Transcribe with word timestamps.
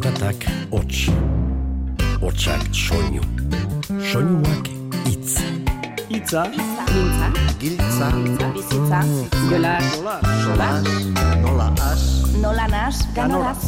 Zaratak 0.00 0.44
hots, 0.72 1.10
hotsak 2.22 2.62
soinu, 2.72 3.20
soinuak 4.00 4.68
itz. 5.10 5.34
Itza, 6.08 6.44
Giltza, 6.48 7.26
Giltza, 7.60 8.08
bizitza, 8.54 9.00
jolas, 9.50 9.90
solas, 10.40 10.88
nola 11.42 11.68
as, 11.84 12.04
nola 12.40 12.64
nas, 12.72 13.02
ganolaz. 13.12 13.60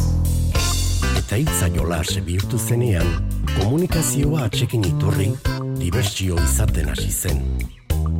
Eta 1.21 1.37
itza 1.37 1.69
jolas 1.69 2.15
bihurtu 2.25 2.57
zenean, 2.57 3.05
komunikazioa 3.59 4.47
atxekin 4.47 4.87
iturri, 4.89 5.29
dibertsio 5.77 6.39
izaten 6.41 6.89
hasi 6.95 7.11
zen. 7.11 7.45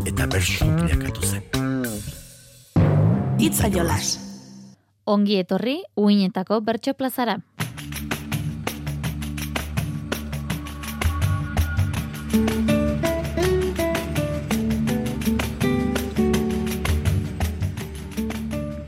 Eta 0.06 0.30
bersu 0.30 0.70
bilakatu 0.70 1.32
zen. 1.32 1.50
Itza 3.42 3.74
jolas. 3.74 4.20
Ongi 5.10 5.42
etorri, 5.42 5.82
uinetako 5.98 6.62
bertso 6.62 6.94
plazara. 6.94 7.42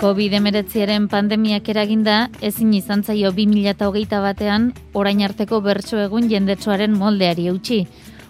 COVID-19aren 0.05 1.07
pandemiak 1.09 1.65
eraginda, 1.71 2.27
ezin 2.45 2.75
izan 2.77 3.01
zaio 3.01 3.31
2008 3.33 4.19
batean, 4.21 4.67
orain 4.93 5.23
arteko 5.25 5.63
bertso 5.65 5.97
egun 5.97 6.27
jendetsuaren 6.29 6.93
moldeari 6.93 7.47
eutxi. 7.49 7.79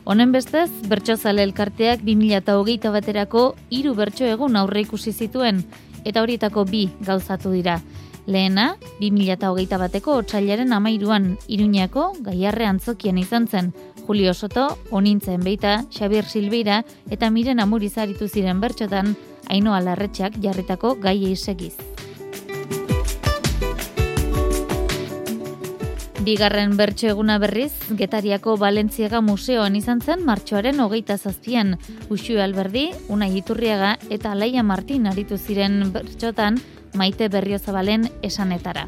Honen 0.07 0.31
bestez, 0.31 0.69
bertso 0.87 1.17
zale 1.17 1.43
elkarteak 1.43 2.05
2008 2.07 2.93
baterako 2.95 3.43
hiru 3.75 3.91
bertso 3.99 4.23
egun 4.23 4.55
aurre 4.55 4.85
ikusi 4.85 5.11
zituen, 5.11 5.65
eta 6.05 6.23
horietako 6.23 6.63
bi 6.71 6.85
gauzatu 7.03 7.51
dira. 7.51 7.81
Lehena, 8.25 8.77
2008 9.03 9.77
bateko 9.83 10.15
otsailaren 10.23 10.71
amairuan, 10.71 11.33
Iruñako 11.51 12.13
gaiarre 12.23 12.71
antzokian 12.71 13.19
izan 13.19 13.49
zen, 13.51 13.73
Julio 14.07 14.33
Soto, 14.33 14.77
Onintzen 14.91 15.43
Beita, 15.43 15.81
Xabier 15.91 16.23
Silbeira 16.23 16.85
eta 17.11 17.29
Miren 17.29 17.59
Amurizaritu 17.59 18.29
ziren 18.29 18.63
bertxotan, 18.63 19.17
Ainoa 19.49 19.81
Larretxak 19.81 20.39
jarritako 20.43 20.95
gaiei 21.01 21.35
segiz. 21.35 21.75
Bigarren 26.25 26.71
bertso 26.73 27.05
eguna 27.05 27.35
berriz, 27.37 27.71
Getariako 27.99 28.55
Balentziaga 28.57 29.19
Museoan 29.21 29.75
izan 29.77 29.99
zen 30.01 30.23
martxoaren 30.25 30.79
hogeita 30.81 31.19
zazpian. 31.19 31.75
Uxue 32.09 32.41
Alberdi, 32.41 32.87
Unai 33.13 33.29
Iturriaga 33.37 33.91
eta 34.09 34.31
Alaia 34.31 34.63
Martin 34.63 35.05
aritu 35.05 35.37
ziren 35.37 35.91
bertxotan 35.93 36.57
maite 36.97 37.29
berriozabalen 37.29 38.09
esanetara. 38.23 38.87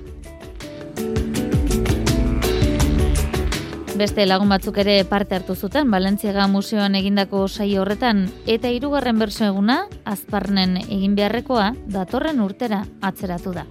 Beste 3.98 4.28
lagun 4.28 4.52
batzuk 4.54 4.76
ere 4.78 5.00
parte 5.10 5.34
hartu 5.34 5.56
zuten 5.58 5.90
Balentziaga 5.90 6.44
Museoan 6.52 6.94
egindako 7.00 7.48
saio 7.48 7.80
horretan 7.82 8.28
eta 8.46 8.70
hirugarren 8.70 9.18
berso 9.18 9.48
eguna 9.48 9.78
azparnen 10.06 10.76
egin 10.84 11.16
beharrekoa 11.18 11.72
datorren 11.96 12.44
urtera 12.44 12.84
atzeratu 13.02 13.56
da. 13.56 13.64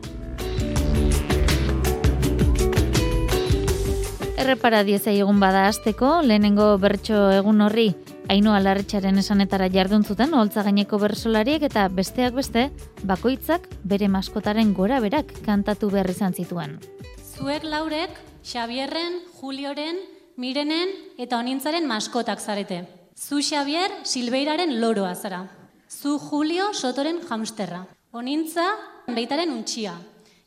Errepara 4.34 4.82
diezai 4.88 5.14
egun 5.20 5.38
bada 5.38 5.68
hasteko 5.68 6.16
lehenengo 6.26 6.72
bertso 6.82 7.28
egun 7.36 7.62
horri 7.62 7.92
Ainoa 8.26 8.58
Larretxaren 8.64 9.22
esanetara 9.22 9.70
jardun 9.70 10.02
zuten 10.02 10.34
holtza 10.34 10.66
gaineko 10.66 10.98
bersolariek 10.98 11.68
eta 11.70 11.86
besteak 11.86 12.34
beste 12.34 12.66
bakoitzak 13.06 13.70
bere 13.84 14.10
maskotaren 14.10 14.74
gora 14.74 14.98
berak 14.98 15.30
kantatu 15.46 15.92
behar 15.94 16.10
izan 16.10 16.34
zituen. 16.34 16.80
Zuek 17.22 17.62
laurek, 17.62 18.10
Xabierren, 18.42 19.20
Julioren, 19.38 20.02
Mirenen 20.36 20.90
eta 21.16 21.38
Onintzaren 21.38 21.86
maskotak 21.88 22.40
zarete. 22.40 22.82
Zu 23.16 23.40
Xabier, 23.40 23.90
Silbeiraren 24.04 24.80
loroa 24.80 25.14
zara. 25.14 25.46
Zu 25.88 26.18
Julio, 26.18 26.74
Sotoren 26.74 27.20
hamsterra. 27.30 27.86
Onintza, 28.12 28.66
Beitaren 29.06 29.50
untxia. 29.50 29.94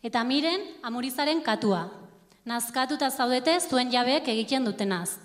Eta 0.03 0.23
Miren, 0.23 0.61
Amurizaren 0.83 1.41
katua. 1.41 1.87
Nazkatuta 2.45 3.09
zaudete 3.09 3.57
zuen 3.59 3.91
jabeek 3.91 4.27
egiten 4.27 4.65
dutenaz. 4.65 5.17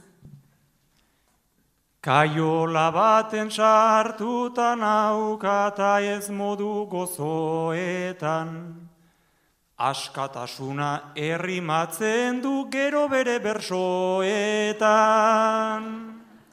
kaiola 2.05 2.91
baten 2.93 3.51
sartuta 3.51 4.75
naukata 4.77 6.01
ez 6.01 6.29
modu 6.31 6.87
gozoetan. 6.91 8.51
Askatasuna 9.77 11.13
errimatzen 11.17 12.41
du 12.41 12.71
gero 12.71 13.09
bere 13.09 13.41
bersoetan. 13.43 14.23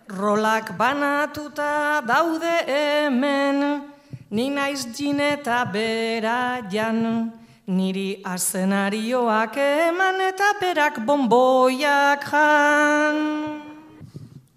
Rolak 0.09 0.75
banatuta 0.75 2.01
daude 2.01 2.65
hemen, 2.65 3.83
ni 4.31 4.49
naiz 4.49 4.87
jineta 4.97 5.65
bera 5.71 6.65
jan, 6.71 7.31
niri 7.67 8.23
azenarioak 8.25 9.55
eman 9.55 10.21
eta 10.21 10.53
berak 10.59 11.05
bomboiak 11.05 12.25
jan. 12.25 13.61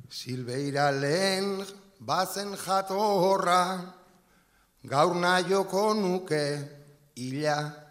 Silbeira 0.08 0.90
lehen 0.90 1.60
bazen 2.00 2.56
jatorra, 2.56 3.92
gaur 4.88 5.14
naioko 5.14 5.92
nuke 5.92 6.64
ila. 7.14 7.83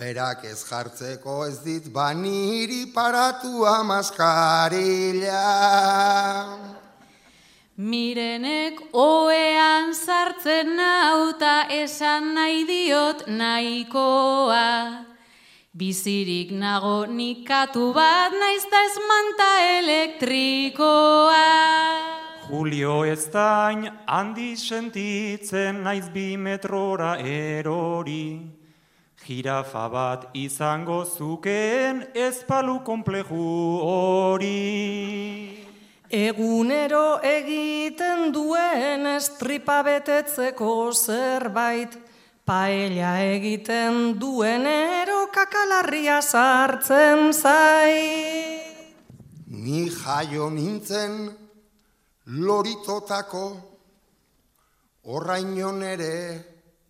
Berak 0.00 0.44
ez 0.48 0.64
jartzeko 0.64 1.44
ez 1.44 1.58
dit 1.60 1.84
baniri 1.92 2.86
paratua 2.88 3.84
maskarila. 3.84 5.42
Mirenek 7.76 8.80
oean 8.96 9.92
sartzen 9.92 10.72
nauta 10.78 11.68
esan 11.68 12.32
nahi 12.32 12.64
diot 12.70 13.26
nahikoa. 13.28 15.04
Bizirik 15.76 16.48
nago 16.62 17.04
nikatu 17.04 17.92
bat 17.92 18.32
naizta 18.32 18.80
ez 18.88 18.96
manta 19.10 19.50
elektrikoa. 19.80 21.44
Julio 22.48 23.04
ez 23.04 23.28
dain 23.28 23.84
handi 24.08 24.56
sentitzen 24.56 25.84
naiz 25.84 26.08
bi 26.08 26.40
metrora 26.40 27.18
erori. 27.20 28.59
Jirafa 29.20 29.88
bat 29.92 30.24
izango 30.34 31.04
zukeen 31.04 32.06
ezpalu 32.16 32.80
kompleju 32.84 33.44
hori. 33.84 35.60
Egunero 36.10 37.20
egiten 37.22 38.32
duen 38.32 39.06
estripa 39.12 39.82
betetzeko 39.86 40.90
zerbait, 40.90 41.94
paella 42.48 43.12
egiten 43.36 44.18
duenero 44.18 45.28
kakalarria 45.30 46.18
sartzen 46.22 47.30
zai. 47.32 47.94
Ni 49.46 49.86
jaio 50.00 50.48
nintzen 50.50 51.28
loritotako 52.26 53.46
orrainon 55.04 55.82
ere 55.82 56.14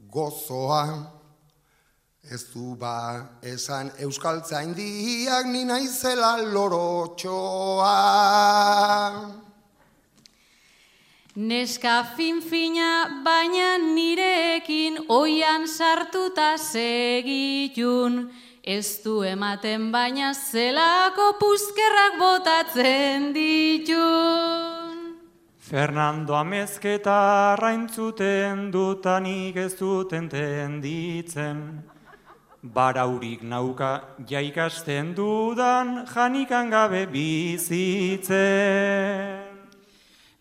gozoa. 0.09 1.20
Ez 2.23 2.53
du 2.53 2.77
ba 2.77 3.41
esan 3.43 3.91
euskaltzaindiak 3.99 5.47
ni 5.47 5.65
naizela 5.65 6.37
lorotxoa. 6.53 7.97
Neska 11.37 12.05
fin-fina 12.17 13.23
baina 13.25 13.79
nirekin 13.79 14.99
oian 15.09 15.67
sartuta 15.67 16.59
segitun. 16.59 18.31
Ez 18.63 19.01
du 19.03 19.23
ematen 19.25 19.91
baina 19.91 20.35
zelako 20.35 21.33
puzkerrak 21.41 22.19
botatzen 22.19 23.33
ditun. 23.33 25.17
Fernando 25.57 26.35
amezketa 26.35 27.55
arraintzuten 27.55 28.71
dutanik 28.71 29.57
ez 29.57 29.75
duten 29.79 30.29
tenditzen. 30.29 31.90
Baraurik 32.61 33.41
nauka 33.41 34.21
jaikasten 34.29 35.17
dudan 35.17 36.05
janikan 36.05 36.69
gabe 36.69 37.07
bizitzen. 37.09 38.37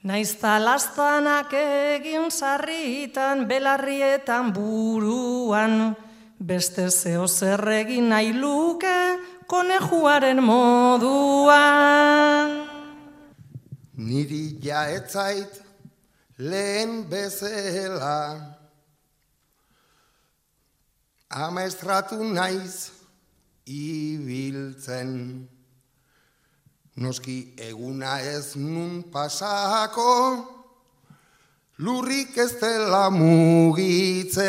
Naizta 0.04 0.60
lastanak 0.60 1.54
egin 1.56 2.28
sarritan 2.28 3.48
belarrietan 3.48 4.52
buruan, 4.52 5.96
beste 6.40 6.92
zeo 6.92 7.28
zer 7.28 7.64
egin 7.72 8.10
nahi 8.12 8.34
luke 8.36 9.20
konejuaren 9.48 10.44
moduan. 10.44 11.58
Niri 13.96 14.60
jaetzait 14.60 15.64
lehen 16.36 17.08
bezela. 17.08 18.59
Amaestratu 21.30 22.24
naiz 22.26 22.90
ibiltzen. 23.70 25.46
Noski 26.98 27.54
eguna 27.62 28.20
ez 28.20 28.56
nun 28.58 29.04
pasako, 29.14 30.46
lurrik 31.86 32.34
ez 32.34 32.58
dela 32.58 33.10
mugitzen. 33.14 34.42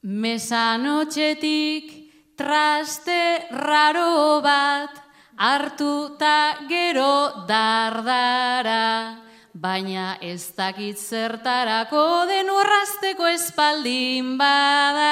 Mesanotxetik 0.00 1.92
traste 2.34 3.46
raro 3.52 4.40
bat 4.40 4.96
hartu 5.36 6.16
ta 6.18 6.56
gero 6.72 7.44
dardara, 7.46 9.20
baina 9.54 10.16
ez 10.20 10.52
dakit 10.56 10.96
zertarako 10.96 12.24
den 12.28 12.48
urrasteko 12.50 13.28
espaldin 13.28 14.36
bada. 14.38 15.10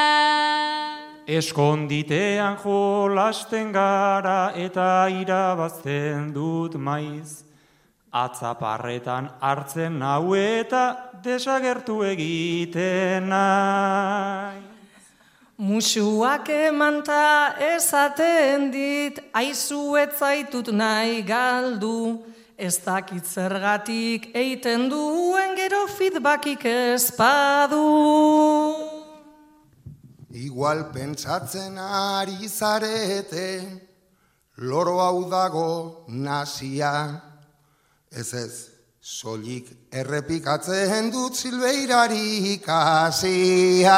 Eskonditean 1.31 2.57
jolasten 2.65 3.73
gara 3.73 4.53
eta 4.57 5.07
irabazten 5.13 6.33
dut 6.35 6.75
maiz. 6.75 7.45
Atzaparretan 8.11 9.29
hartzen 9.41 10.01
hau 10.03 10.35
eta 10.35 11.13
desagertu 11.23 12.03
egiten 12.03 13.29
nahi. 13.29 14.67
Musuak 15.61 16.49
emanta 16.49 17.55
ezaten 17.61 18.71
dit, 18.73 19.21
aizu 19.37 19.93
zaitut 20.19 20.73
nahi 20.73 21.23
galdu, 21.23 22.25
ez 22.61 22.77
dakit 22.85 23.25
zergatik 23.25 24.27
eiten 24.37 24.91
duen 24.93 25.55
gero 25.57 25.87
feedbackik 25.89 26.65
ezpadu. 26.69 27.85
Igual 30.31 30.91
pentsatzen 30.93 31.79
ari 31.81 32.49
zarete, 32.49 33.49
loro 34.57 34.99
hau 35.01 35.25
dago 35.31 36.05
nasia, 36.07 36.93
ez 38.13 38.35
ez, 38.35 38.55
solik 39.01 39.73
errepikatzen 39.91 41.09
dut 41.11 41.35
zilbeirari 41.41 42.53
ikasia. 42.59 43.97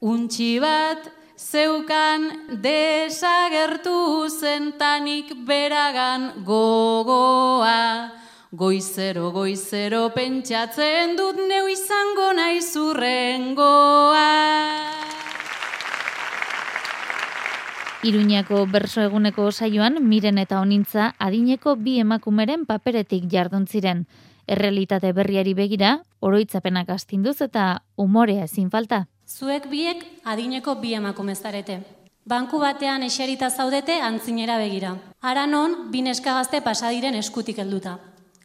Untxi 0.00 0.52
bat 0.58 1.19
zeukan 1.50 2.46
desagertu 2.62 4.30
zentanik 4.30 5.34
beragan 5.46 6.44
gogoa. 6.46 8.14
Goizero, 8.54 9.30
goizero 9.34 10.10
pentsatzen 10.14 11.16
dut 11.18 11.42
neu 11.50 11.66
izango 11.70 12.30
nahi 12.38 12.62
zurrengoa. 12.62 14.30
Iruñako 18.06 18.64
berso 18.70 19.02
eguneko 19.02 19.50
saioan 19.50 19.98
miren 20.06 20.38
eta 20.38 20.62
onintza 20.62 21.14
adineko 21.18 21.74
bi 21.76 21.98
emakumeren 22.00 22.66
paperetik 22.66 23.26
jardun 23.30 23.66
ziren. 23.66 24.06
Errealitate 24.46 25.12
berriari 25.12 25.54
begira, 25.54 25.98
oroitzapenak 26.20 26.90
astinduz 26.90 27.40
eta 27.42 27.82
umorea 27.96 28.46
ezin 28.46 28.70
falta. 28.70 29.06
Zuek 29.30 29.68
biek 29.70 30.02
adineko 30.26 30.74
bi 30.82 30.94
emakume 30.98 31.34
zarete. 31.34 31.80
Banku 32.26 32.58
batean 32.58 33.02
eserita 33.06 33.50
zaudete 33.50 34.00
antzinera 34.02 34.58
begira. 34.58 34.96
Ara 35.22 35.46
non, 35.46 35.90
bi 35.90 36.02
neskagazte 36.02 36.60
pasadiren 36.60 37.14
eskutik 37.14 37.58
helduta. 37.62 37.98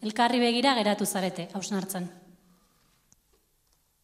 Elkarri 0.05 0.39
begira 0.39 0.75
geratu 0.77 1.05
zarete, 1.05 1.49
hausnartzen. 1.53 2.07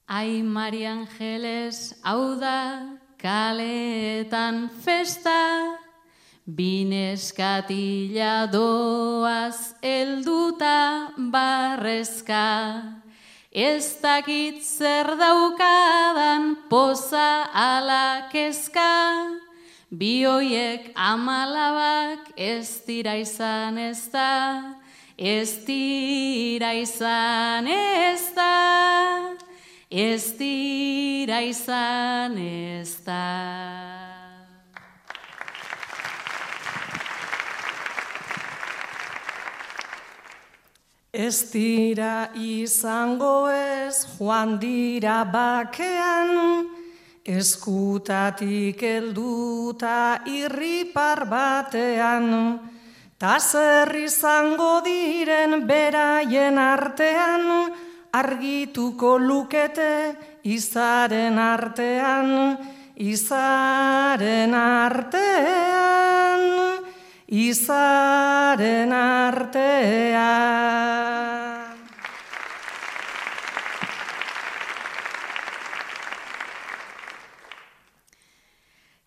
Ai, 0.08 0.42
Mari 0.44 0.86
Angeles, 0.86 1.94
hau 2.04 2.36
da, 2.42 2.98
kaletan 3.22 4.70
festa, 4.84 5.78
bineskatila 6.46 8.48
doaz 8.52 9.76
helduta 9.82 11.14
barrezka. 11.32 13.01
Ez 13.52 14.00
dakit 14.00 14.64
zer 14.64 15.18
daukadan 15.20 16.56
poza 16.70 17.52
ala 17.52 18.32
kezka, 18.32 19.28
bioiek 19.92 20.96
amalabak 20.96 22.32
ez 22.38 22.80
dira 22.88 23.16
izan 23.20 23.78
ez 23.78 24.08
da, 24.08 24.72
ez 25.20 25.66
dira 25.68 26.72
izan 26.80 27.68
ez 27.68 28.32
da, 28.32 29.36
ez 29.92 30.32
dira 30.40 31.42
izan 31.44 32.38
ez 32.40 33.04
da. 33.04 34.11
Ez 41.12 41.52
dira 41.52 42.32
izango 42.40 43.52
ez 43.52 44.08
joan 44.16 44.56
dira 44.62 45.26
bakean, 45.28 46.70
eskutatik 47.28 48.80
helduta 48.80 50.24
irripar 50.24 51.26
batean, 51.28 52.60
ta 53.20 53.40
zer 53.44 53.92
izango 54.00 54.80
diren 54.88 55.68
beraien 55.68 56.58
artean, 56.58 57.76
argituko 58.16 59.18
lukete 59.20 60.16
izaren 60.48 61.38
artean, 61.38 62.56
izaren 62.96 64.56
artean 64.56 65.92
izaren 67.32 68.92
artea. 68.92 70.32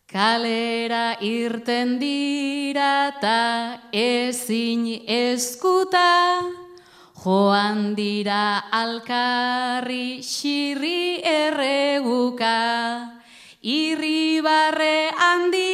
Kalera 0.08 1.18
irten 1.20 1.98
dira 2.00 3.12
ta 3.20 3.82
ezin 3.92 4.86
eskuta, 5.04 6.40
joan 7.20 7.92
dira 7.98 8.70
alkarri 8.72 10.22
xirri 10.24 11.20
erreguka, 11.20 12.56
irribarre 13.60 15.10
handi 15.12 15.73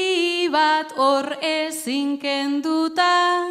bat 0.81 0.93
hor 0.97 1.27
ezin 1.45 2.17
kenduta, 2.17 3.45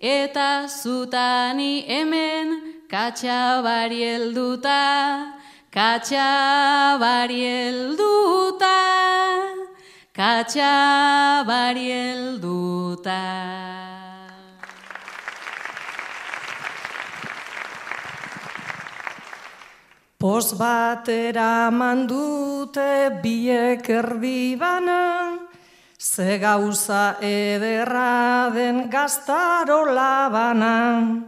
eta 0.00 0.66
zutani 0.66 1.84
hemen 1.86 2.48
katxabari 2.90 4.00
helduta, 4.02 4.80
katxabari 5.70 7.42
helduta, 7.46 8.78
katxabari 10.18 11.86
helduta. 11.94 13.22
Pos 20.18 20.54
batera 20.58 21.70
mandute 21.70 23.20
biek 23.22 23.90
erdi 23.90 24.56
bana, 24.58 25.44
ze 26.04 26.38
gauza 26.38 27.16
ederra 27.20 28.50
den 28.52 28.90
gaztaro 28.90 29.84
labana. 29.88 31.24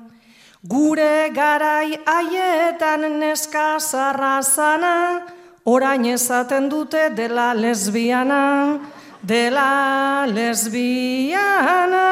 Gure 0.68 1.30
garai 1.32 1.96
haietan 2.04 3.18
neska 3.20 3.80
zarrazana, 3.80 5.22
orain 5.64 6.04
ezaten 6.04 6.68
dute 6.68 7.08
dela 7.16 7.54
lesbiana, 7.54 8.78
dela 9.24 10.26
lesbiana, 10.28 12.06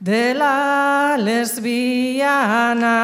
dela 0.00 1.16
lesbiana. 1.18 2.96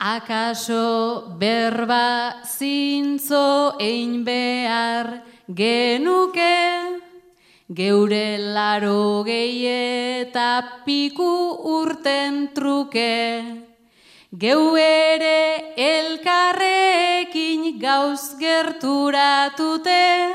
Akaso 0.00 1.36
berba 1.36 2.40
zintzo 2.42 3.76
ein 3.78 4.24
behar 4.24 5.22
genuke, 5.46 6.96
geure 7.68 8.38
laro 8.38 9.22
gehi 9.28 10.24
eta 10.24 10.80
piku 10.86 11.60
urten 11.68 12.48
truke. 12.54 13.44
Geu 14.32 14.74
ere 14.80 15.76
elkarrekin 15.76 17.78
gauz 17.78 18.40
gerturatute, 18.40 20.32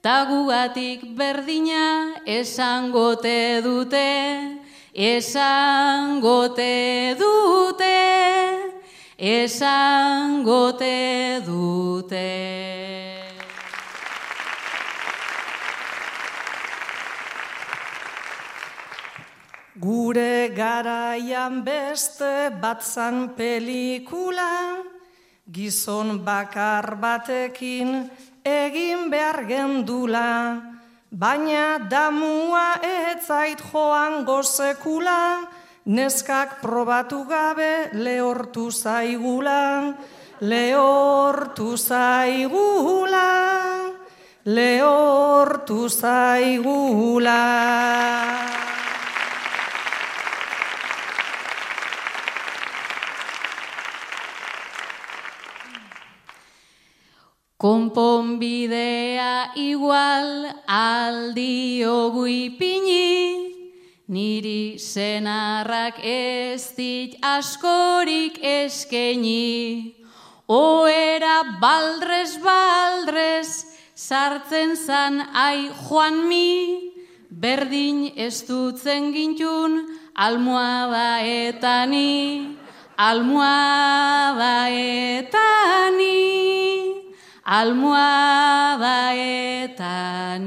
tagugatik 0.00 1.14
berdina 1.14 2.24
esangote 2.24 3.60
dute, 3.60 4.08
esangote 4.96 6.72
dute, 7.20 8.63
esangote 9.24 10.92
dute. 11.46 12.28
Gure 19.80 20.52
garaian 20.52 21.64
beste 21.64 22.52
batzan 22.60 23.32
pelikula, 23.36 24.84
gizon 25.50 26.20
bakar 26.20 27.00
batekin 27.00 28.10
egin 28.44 29.08
behar 29.08 29.48
gendula, 29.48 30.60
baina 31.10 31.80
damua 31.88 32.76
etzait 32.84 33.60
joan 33.72 34.24
gozekula, 34.28 35.48
neskak 35.86 36.64
probatu 36.64 37.24
gabe 37.28 37.92
lehortu 37.92 38.72
zaigula, 38.72 39.92
lehortu 40.40 41.76
zaigula, 41.76 43.28
lehortu 44.44 45.88
zaigula. 45.88 47.40
Konponbidea 57.56 59.56
igual 59.56 60.52
aldiogu 60.68 62.28
ipini, 62.28 63.53
niri 64.08 64.78
senarrak 64.78 65.98
ez 66.04 66.74
dit 66.76 67.16
askorik 67.22 68.38
eskeni. 68.42 69.94
Oera 70.48 71.58
baldrez 71.60 72.36
baldrez 72.44 73.64
sartzen 73.94 74.76
zan 74.76 75.20
ai 75.32 75.70
joan 75.88 76.28
mi, 76.28 76.92
berdin 77.30 78.12
ez 78.16 78.44
dutzen 78.44 79.12
gintun 79.14 79.80
almoada 80.14 81.24
etani, 81.24 82.56
almoada 82.96 84.68
etani 84.68 86.44
almohada 87.44 89.12
eta 89.12 90.38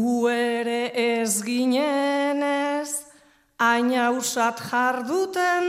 Gu 0.00 0.30
ere 0.32 0.92
ez 0.96 1.42
ginenez, 1.44 2.88
aina 3.60 4.08
usat 4.16 4.56
jarduten, 4.70 5.66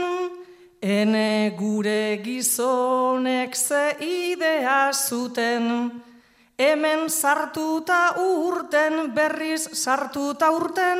ene 0.80 1.52
gure 1.58 2.16
gizonek 2.24 3.52
ze 3.54 3.96
idea 4.00 4.92
zuten, 4.92 5.90
hemen 6.56 7.10
sartuta 7.10 8.14
urten, 8.24 9.12
berriz 9.12 9.68
sartuta 9.76 10.50
urten, 10.56 10.98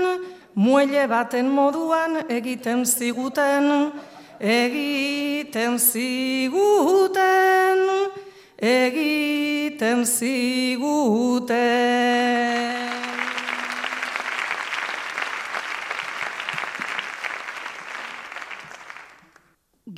muelle 0.55 1.07
baten 1.09 1.49
moduan 1.49 2.29
egiten 2.29 2.85
ziguten, 2.85 3.93
egiten 4.61 5.79
ziguten, 5.79 7.79
egiten 8.77 10.05
ziguten. 10.05 11.63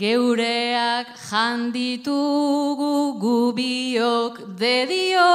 Geureak 0.04 1.16
janditugu 1.30 2.96
gubiok 3.24 4.34
dedio, 4.60 5.30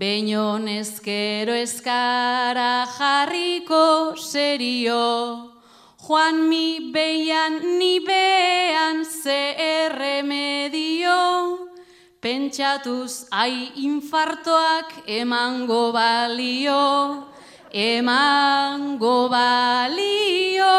Beñon 0.00 0.64
ezkero 0.80 1.52
ezkara 1.52 2.86
jarriko 2.96 4.16
serio, 4.16 5.52
Juan 6.06 6.48
mi 6.48 6.88
beian 6.94 7.60
ni 7.76 8.00
bean 8.00 9.04
ze 9.04 9.42
erremedio, 9.60 11.20
pentsatuz 12.22 13.28
ai 13.30 13.72
infartoak 13.76 15.04
emango 15.20 15.92
balio, 15.92 17.28
emango 17.74 19.28
balio, 19.28 20.76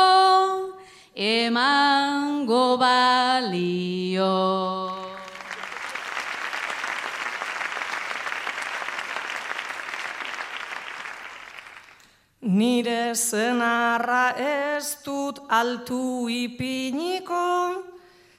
emango 1.15 2.77
balio. 2.77 4.31
Nire 12.41 13.13
zenarra 13.15 14.33
ez 14.35 14.97
dut 15.05 15.39
altu 15.47 16.27
ipiniko, 16.27 17.83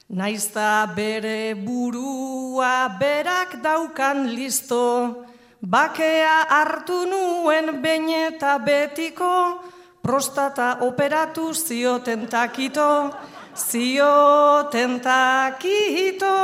naizta 0.09 0.85
bere 0.95 1.55
burua 1.55 2.99
berak 2.99 3.61
daukan 3.63 4.27
listo, 4.35 5.25
bakea 5.61 6.45
hartu 6.49 7.05
nuen 7.07 7.81
baineta 7.81 8.59
betiko, 8.59 9.63
prostata 10.03 10.77
operatu 10.83 11.53
zioten 11.55 12.27
takito, 12.27 13.11
zioten 13.55 14.99
takito, 14.99 16.35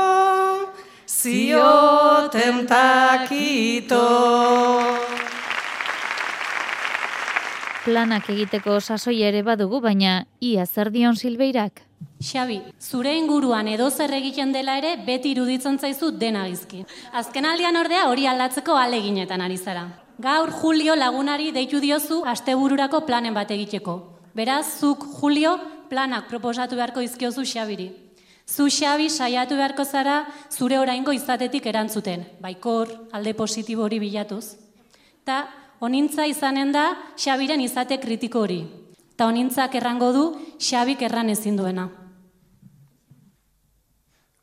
zioten 1.06 2.66
takito 2.68 4.06
planak 7.90 8.28
egiteko 8.30 8.80
sasoi 8.80 9.22
ere 9.26 9.44
badugu, 9.44 9.80
baina 9.82 10.26
ia 10.40 10.66
zer 10.66 10.92
dion 10.94 11.16
silbeirak? 11.16 11.82
Xabi, 12.24 12.60
zure 12.80 13.16
inguruan 13.18 13.68
edo 13.72 13.90
zer 13.90 14.14
egiten 14.14 14.52
dela 14.54 14.78
ere 14.78 14.96
beti 15.08 15.32
iruditzen 15.36 15.80
zaizu 15.80 16.12
dena 16.12 16.46
gizki. 16.48 16.84
Azken 17.14 17.48
aldian 17.50 17.80
ordea 17.80 18.06
hori 18.12 18.28
aldatzeko 18.28 18.78
aleginetan 18.78 19.42
ari 19.42 19.58
zara. 19.58 19.88
Gaur 20.20 20.52
Julio 20.52 20.98
lagunari 21.00 21.54
deitu 21.56 21.80
diozu 21.80 22.26
astebururako 22.28 23.06
planen 23.08 23.34
bat 23.34 23.52
egiteko. 23.56 23.94
Beraz, 24.36 24.66
zuk 24.82 25.06
Julio 25.16 25.54
planak 25.88 26.28
proposatu 26.28 26.76
beharko 26.76 27.00
izkiozu 27.00 27.46
Xabiri. 27.48 27.88
Zu 28.44 28.68
Xabi 28.68 29.08
saiatu 29.10 29.56
beharko 29.56 29.86
zara 29.86 30.26
zure 30.52 30.78
oraingo 30.80 31.14
izatetik 31.16 31.66
erantzuten, 31.72 32.26
baikor, 32.42 32.92
alde 33.14 33.34
positibo 33.34 33.88
hori 33.88 34.02
bilatuz. 34.04 34.58
Ta 35.24 35.48
onintza 35.80 36.28
izanen 36.28 36.74
da 36.76 36.98
Xabiren 37.16 37.62
izate 37.62 38.02
kritiko 38.04 38.44
hori. 38.44 38.66
Ta 39.16 39.32
onintzak 39.32 39.76
errango 39.76 40.12
du 40.12 40.28
Xabik 40.60 41.02
erran 41.02 41.30
ezin 41.30 41.56
duena. 41.56 41.88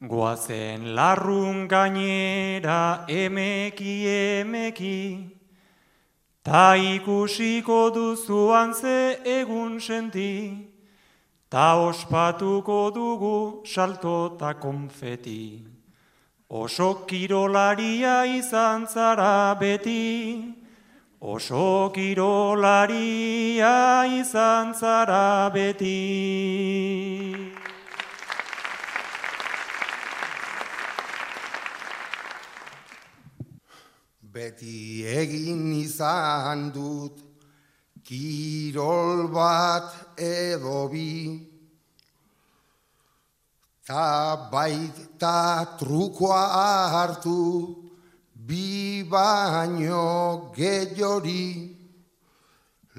Goazen 0.00 0.94
larrun 0.94 1.66
gainera 1.68 3.04
emeki 3.08 4.06
emeki, 4.08 5.35
ta 6.46 6.76
ikusiko 6.78 7.90
duzuan 7.90 8.70
ze 8.72 9.18
egun 9.24 9.80
senti, 9.80 10.70
ta 11.50 11.74
ospatuko 11.74 12.94
dugu 12.94 13.66
salto 13.66 14.38
ta 14.38 14.54
konfeti. 14.54 15.66
Oso 16.48 17.02
kirolaria 17.08 18.24
izan 18.38 18.86
zara 18.86 19.56
beti, 19.58 20.54
Oso 21.20 21.90
kirolaria 21.90 23.74
izan 24.20 24.74
zara 24.74 25.50
beti. 25.50 25.96
Beti 34.36 35.00
egin 35.08 35.72
izan 35.72 36.68
dut 36.68 37.20
kirol 38.04 39.30
bat 39.32 40.18
edo 40.20 40.80
bi. 40.92 41.40
Ta 43.88 44.50
baita 44.52 45.38
trukoa 45.80 46.42
hartu 46.94 47.40
bi 48.48 49.04
baino 49.08 50.52
gehiori 50.56 51.48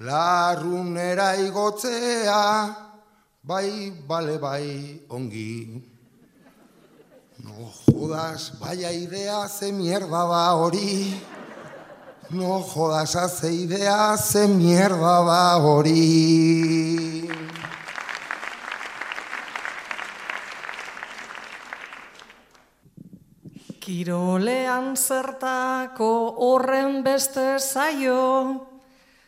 larunera 0.07 1.29
igotzea 1.45 2.41
bai, 3.43 3.93
bale, 4.09 4.39
bai, 4.39 4.65
ongi. 5.09 5.96
No 7.47 7.71
jodas, 7.87 8.59
vaya 8.59 8.91
idea, 8.91 9.47
ze 9.47 9.71
mierda 9.71 10.25
ba 10.25 10.53
hori. 10.53 11.15
No 12.29 12.61
jodas, 12.61 13.15
hace 13.15 13.53
idea, 13.53 14.17
ze 14.17 14.47
mierda 14.47 15.21
ba 15.21 15.55
hori. 15.55 17.29
Kirolean 23.79 24.97
zertako 24.97 26.11
horren 26.43 27.01
beste 27.03 27.55
zaio, 27.59 28.67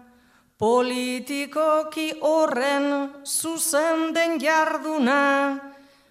politikoki 0.58 2.08
horren 2.20 2.88
zuzen 3.24 4.12
den 4.14 4.40
jarduna, 4.40 5.22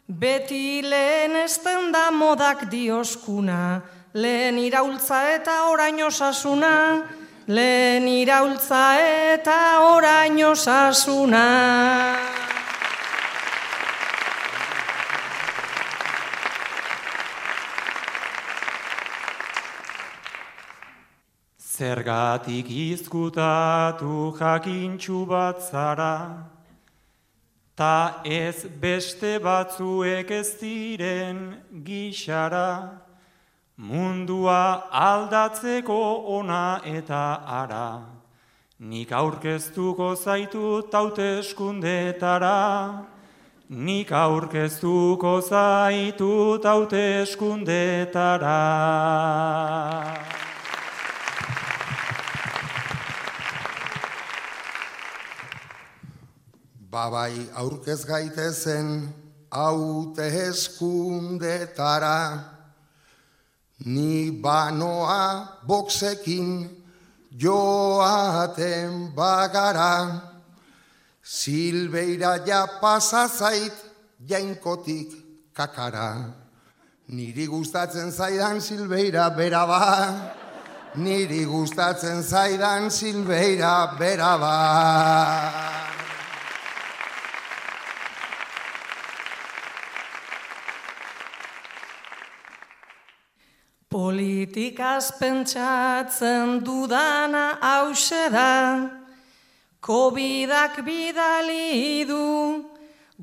beti 0.07 0.81
lehen 0.85 1.35
esten 1.43 1.91
da 1.91 2.11
modak 2.11 2.69
dioskuna, 2.71 3.81
lehen 4.15 4.57
iraultza 4.57 5.17
eta 5.35 5.55
orain 5.67 5.99
osasuna, 6.07 7.03
lehen 7.47 8.07
iraultza 8.07 8.83
eta 9.03 9.57
orain 9.91 10.39
osasuna. 10.47 11.43
Zergatik 21.75 22.69
izkutatu 22.71 24.31
jakintxu 24.39 25.25
bat 25.27 25.59
zara, 25.59 26.47
ta 27.75 28.21
ez 28.23 28.63
beste 28.79 29.35
batzuek 29.43 30.31
ez 30.31 30.55
diren 30.61 31.41
gixara, 31.83 33.04
mundua 33.77 34.87
aldatzeko 34.89 36.23
ona 36.37 36.81
eta 36.85 37.41
ara, 37.45 38.03
nik 38.79 39.11
aurkeztuko 39.11 40.15
zaitu 40.15 40.81
taute 40.89 41.39
eskundetara, 41.39 43.05
nik 43.69 44.11
aurkeztuko 44.11 45.41
zaitu 45.41 46.57
taute 46.63 47.03
eskundetara. 47.23 48.61
Babai 56.91 57.49
aurkez 57.59 58.05
gaitezen 58.07 59.11
haute 59.51 60.31
eskundetara, 60.47 62.54
ni 63.83 64.31
banoa 64.31 65.59
boksekin 65.67 66.69
joaten 67.37 69.11
bagara, 69.15 70.21
silbeira 71.23 72.37
ja 72.45 72.67
pasazait 72.81 73.73
jainkotik 74.27 75.11
kakara. 75.53 76.33
Niri 77.07 77.45
gustatzen 77.47 78.11
zaidan 78.11 78.61
silbeira 78.61 79.29
bera 79.37 79.67
ba, 79.67 79.83
niri 80.95 81.45
gustatzen 81.45 82.23
zaidan 82.23 82.89
silbeira 82.89 83.95
bera 83.99 84.37
ba. 84.39 85.84
Politikaz 93.95 95.13
pentsatzen 95.15 96.59
dudana 96.65 97.57
hause 97.61 98.27
da, 98.29 98.89
Covidak 99.79 100.81
bidali 100.83 102.03
du 102.03 102.65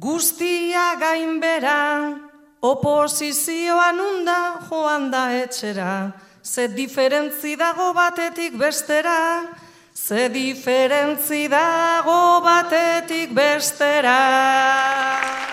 guztia 0.00 0.96
gainbera, 0.96 2.16
oposizioan 2.62 4.00
unda 4.00 4.64
joan 4.64 5.10
da 5.12 5.26
etxera, 5.42 6.16
ze 6.42 6.68
diferentzi 6.72 7.54
dago 7.54 7.92
batetik 7.92 8.56
bestera, 8.56 9.44
ze 9.92 10.30
diferentzi 10.32 11.50
dago 11.52 12.40
batetik 12.48 13.36
bestera. 13.36 15.51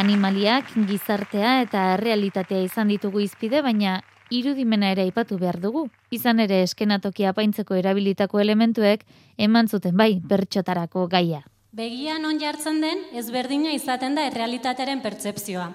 Animaliak, 0.00 0.70
gizartea 0.88 1.58
eta 1.60 1.80
errealitatea 1.98 2.62
izan 2.64 2.88
ditugu 2.88 3.20
izpide, 3.20 3.60
baina 3.60 3.98
irudimena 4.32 4.94
ere 4.94 5.04
aipatu 5.04 5.36
behar 5.36 5.58
dugu. 5.60 5.82
Izan 6.16 6.40
ere 6.40 6.62
eskenatokia 6.64 7.34
apaintzeko 7.34 7.76
erabilitako 7.76 8.40
elementuek 8.40 9.04
eman 9.36 9.68
zuten 9.68 9.98
bai 10.00 10.14
bertxotarako 10.32 11.04
gaia. 11.12 11.42
Begian 11.76 12.24
on 12.24 12.40
jartzen 12.40 12.80
den 12.80 13.02
ezberdina 13.12 13.74
izaten 13.76 14.16
da 14.16 14.24
errealitatearen 14.30 15.02
pertzepzioa. 15.04 15.68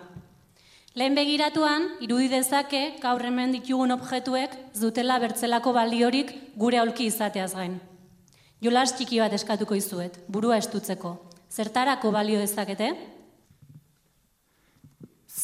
Lehen 0.97 1.13
begiratuan, 1.13 1.89
irudi 2.01 2.31
dezake 2.31 2.95
gaur 3.03 3.21
hemen 3.21 3.53
ditugun 3.53 3.93
objektuek 3.93 4.55
zutela 4.73 5.19
bertzelako 5.21 5.75
baliorik 5.75 6.33
gure 6.57 6.81
aulki 6.81 7.11
izateaz 7.11 7.51
gain. 7.53 7.77
Jolas 8.63 8.95
txiki 8.95 9.21
bat 9.21 9.37
eskatuko 9.37 9.77
izuet, 9.77 10.17
burua 10.27 10.57
estutzeko. 10.57 11.19
Zertarako 11.51 12.09
balio 12.15 12.39
dezakete? 12.41 12.95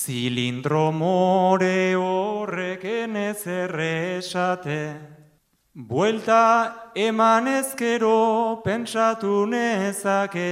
Zilindro 0.02 0.92
more 0.92 1.94
horrek 1.94 2.84
ez 2.84 3.46
erresate, 3.46 4.98
Buelta 5.76 6.92
eman 6.96 7.46
ezkero 7.46 8.64
pentsatu 8.64 9.46
nezake, 9.46 10.52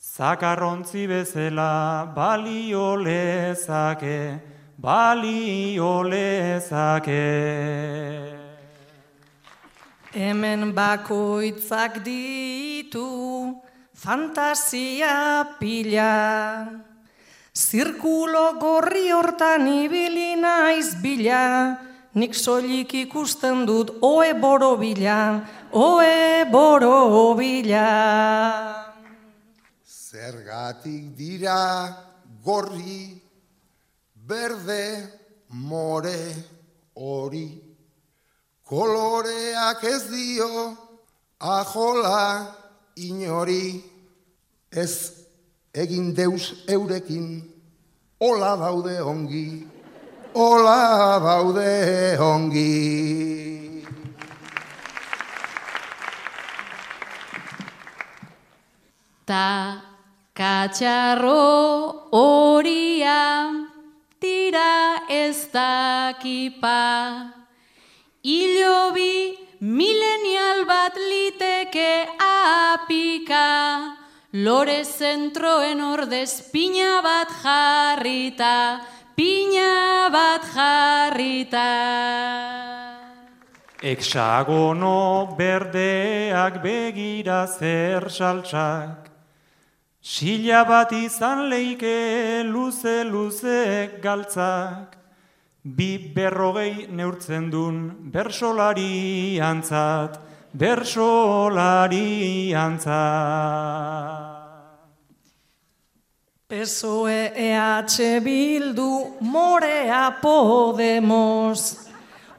zakarrontzi 0.00 1.06
bezala 1.06 2.10
balio 2.14 2.96
lezake, 2.96 4.40
balio 4.80 6.02
lezake. 6.12 7.28
Hemen 10.14 10.72
bakoitzak 10.72 12.02
ditu 12.02 13.60
fantasia 13.94 15.46
pila. 15.60 16.89
Zirkulo 17.60 18.56
gorri 18.56 19.10
hortan 19.12 19.66
ibili 19.68 20.32
naiz 20.40 20.94
bila, 21.02 21.76
nik 22.16 22.32
soilik 22.32 22.94
ikusten 23.04 23.66
dut 23.68 23.90
oe 24.00 24.32
boro 24.44 24.70
bila, 24.80 25.18
oe 25.76 26.46
boro 26.52 27.34
bila. 27.36 27.84
Zergatik 29.84 31.12
dira 31.18 31.60
gorri, 32.44 33.20
berde, 34.14 34.84
more, 35.52 36.18
hori. 36.96 37.48
Koloreak 38.64 39.84
ez 39.84 40.02
dio, 40.08 40.50
ajola, 41.38 42.24
inori. 42.96 43.82
Ez 44.70 45.19
egin 45.74 46.14
deus 46.14 46.64
eurekin, 46.66 47.42
hola 48.18 48.56
daude 48.58 48.98
ongi, 49.02 49.66
hola 50.34 51.18
daude 51.22 52.18
ongi. 52.18 53.30
Ta 59.26 59.78
katxarro 60.34 62.10
horia 62.10 63.54
tira 64.18 65.06
ez 65.08 65.46
dakipa. 65.54 66.82
Ilobi 68.26 69.38
milenial 69.60 70.66
bat 70.66 70.98
liteke 70.98 72.10
apika. 72.18 73.99
Lore 74.32 74.84
zentroen 74.84 75.80
ordez 75.82 76.52
pina 76.52 77.00
bat 77.02 77.32
jarrita, 77.42 78.78
pina 79.16 80.06
bat 80.06 80.44
jarrita. 80.54 81.66
Eksagono 83.82 85.34
berdeak 85.34 86.62
begira 86.62 87.48
zer 87.48 88.06
saltsak, 88.06 89.10
Sila 90.00 90.62
bat 90.64 90.92
izan 90.92 91.48
leike 91.50 92.44
luze 92.46 93.02
luze 93.02 93.98
galtzak, 94.00 94.94
Bi 95.64 95.98
berrogei 96.14 96.86
neurtzen 96.86 97.50
dun 97.50 98.10
bersolari 98.12 99.40
antzat, 99.42 100.29
bersolari 100.52 102.50
antzat. 102.54 104.30
PSOE 106.50 107.30
EH 107.36 108.18
Bildu 108.18 109.22
Morea 109.22 110.18
Podemos 110.20 111.86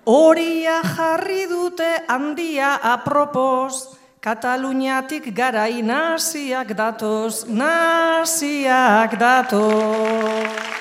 Horia 0.04 0.82
jarri 0.84 1.48
dute 1.48 2.04
handia 2.10 2.76
apropos 2.84 3.96
Kataluniatik 4.22 5.34
garai 5.34 5.82
naziak 5.82 6.76
datoz, 6.78 7.48
naziak 7.50 9.18
datoz. 9.18 10.81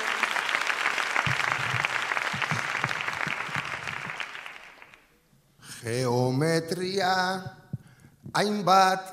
Geometria 5.81 7.15
hainbat 8.37 9.07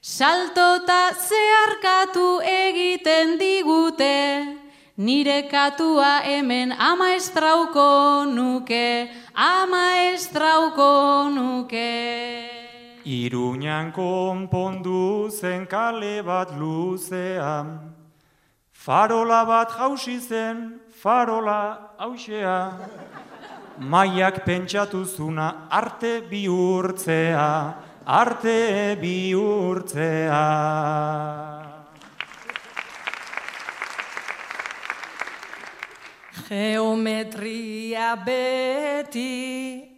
saltota 0.00 1.12
zeharkatu 1.12 2.40
egiten 2.40 3.36
digute, 3.36 4.56
nire 4.96 5.50
katua 5.50 6.22
hemen 6.24 6.72
ama 6.72 7.12
estrauko 7.12 8.24
nuke, 8.32 9.10
ama 9.36 10.08
estrauko 10.08 11.28
nuke. 11.28 12.48
Iruñan 13.04 13.92
konpondu 13.92 15.28
zen 15.28 15.66
kale 15.66 16.22
bat 16.24 16.48
luzean, 16.56 17.92
farola 18.72 19.44
bat 19.44 19.68
jausi 19.76 20.18
zen, 20.18 20.81
farola 21.02 21.90
hausea, 21.98 22.78
maiak 23.78 24.44
pentsatu 24.46 25.02
zuna 25.04 25.66
arte 25.68 26.22
bihurtzea, 26.30 27.74
arte 28.06 28.94
bihurtzea. 29.02 30.42
Geometria 36.46 38.14
beti 38.26 39.26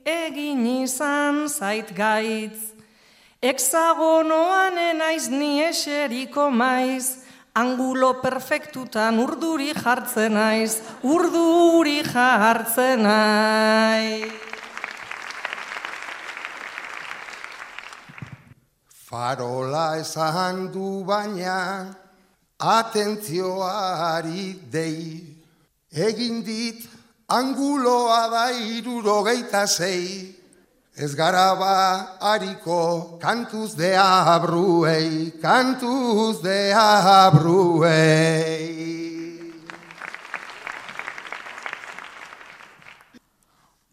egin 0.08 0.64
izan 0.84 1.44
zait 1.48 1.92
gaitz. 1.92 2.72
Hexagonoan 3.44 4.80
enaiz 4.88 5.28
ni 5.28 5.60
eseriko 5.68 6.48
maiz, 6.48 7.23
angulo 7.54 8.18
perfektutan 8.18 9.20
urduri 9.22 9.70
jartzen 9.74 10.34
naiz, 10.34 10.80
urduri 11.02 12.02
jartzen 12.02 13.02
naiz. 13.06 14.32
Farola 19.06 19.96
esan 20.00 20.72
du 20.74 21.04
baina, 21.06 21.94
atentzioari 22.58 24.58
dei. 24.72 25.22
Egin 25.94 26.42
dit, 26.42 26.82
anguloa 27.30 28.26
da 28.34 28.50
irurogeita 28.50 29.66
zei. 29.70 30.34
Ez 30.96 31.16
gara 31.16 31.56
ba 31.58 32.18
hariko 32.20 33.18
kantuz 33.18 33.74
de 33.74 33.96
abruei, 33.98 35.32
kantuz 35.42 36.40
de 36.40 36.70
abruei. 36.72 37.90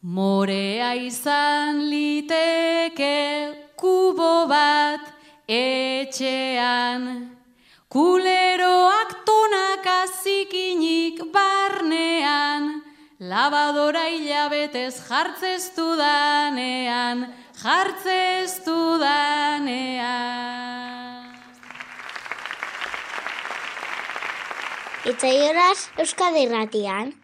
Morea 0.04 0.94
izan 0.94 1.90
liteke 1.90 3.18
kubo 3.76 4.46
bat 4.46 5.02
etxean, 5.50 7.31
labadora 13.42 14.04
hilabetez 14.14 14.94
jartzeztu 15.08 15.86
danean, 15.98 17.24
jartzeztu 17.62 18.78
danean. 19.02 20.52
Itzaioraz 25.10 25.80
Euskadi 26.04 26.46
Irratian. 26.46 27.21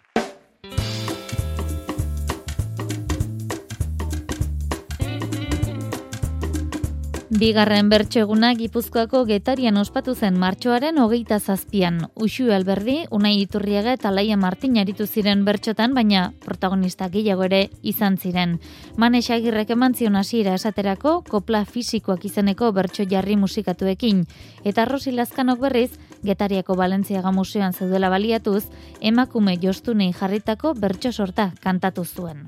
Bigarren 7.38 7.92
bertso 7.92 8.18
eguna 8.24 8.48
Gipuzkoako 8.58 9.20
getarian 9.30 9.76
ospatu 9.78 10.16
zen 10.16 10.40
martxoaren 10.42 10.98
hogeita 10.98 11.38
zazpian. 11.38 12.00
Uxu 12.16 12.48
Alberdi, 12.56 12.96
Unai 13.14 13.36
Iturriaga 13.44 13.92
eta 13.94 14.10
Laia 14.10 14.34
Martin 14.42 14.80
aritu 14.82 15.06
ziren 15.06 15.44
bertxotan, 15.46 15.94
baina 15.94 16.32
protagonista 16.42 17.12
gehiago 17.14 17.44
ere 17.46 17.60
izan 17.84 18.18
ziren. 18.18 18.56
Mane 18.98 19.22
Xagirrek 19.22 19.70
eman 19.76 19.94
zion 19.94 20.18
hasiera 20.18 20.56
esaterako, 20.58 21.20
kopla 21.30 21.62
fisikoak 21.66 22.26
izeneko 22.26 22.72
bertso 22.74 23.06
jarri 23.06 23.38
musikatuekin. 23.38 24.24
Eta 24.64 24.86
Rosi 24.90 25.14
Lazkanok 25.14 25.60
berriz, 25.62 25.92
Getariako 26.24 26.74
Balentziaga 26.80 27.32
Museoan 27.32 27.78
zeudela 27.78 28.10
baliatuz, 28.10 28.64
emakume 29.00 29.60
jostunei 29.62 30.10
jarritako 30.12 30.74
bertso 30.74 31.12
sorta 31.12 31.52
kantatu 31.62 32.06
zuen. 32.06 32.48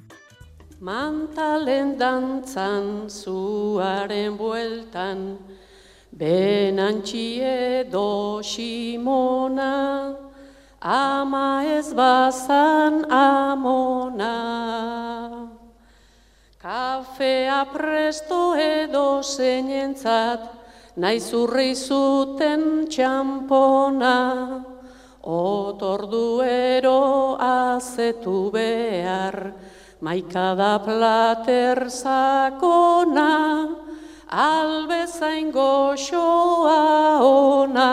Mantalen 0.79 1.99
dantzan 1.99 3.11
zuaren 3.11 4.39
bueltan, 4.39 5.35
benantxi 6.15 7.43
edo 7.43 8.39
simona, 8.39 10.15
ama 10.79 11.67
ez 11.67 11.91
bazan 11.91 13.03
amona. 13.11 14.31
Kafea 16.63 17.59
presto 17.75 18.55
edo 18.55 19.19
zeinentzat, 19.19 20.47
nahi 20.95 21.19
zurri 21.19 21.75
zuten 21.75 22.87
txampona, 22.87 24.15
otorduero 25.27 27.35
azetu 27.35 28.47
behar, 28.55 29.51
Maika 30.01 30.55
da 30.55 30.79
plater 30.79 31.89
sakona, 31.91 33.75
albezain 34.31 35.51
goxoa 35.51 37.19
ona, 37.19 37.91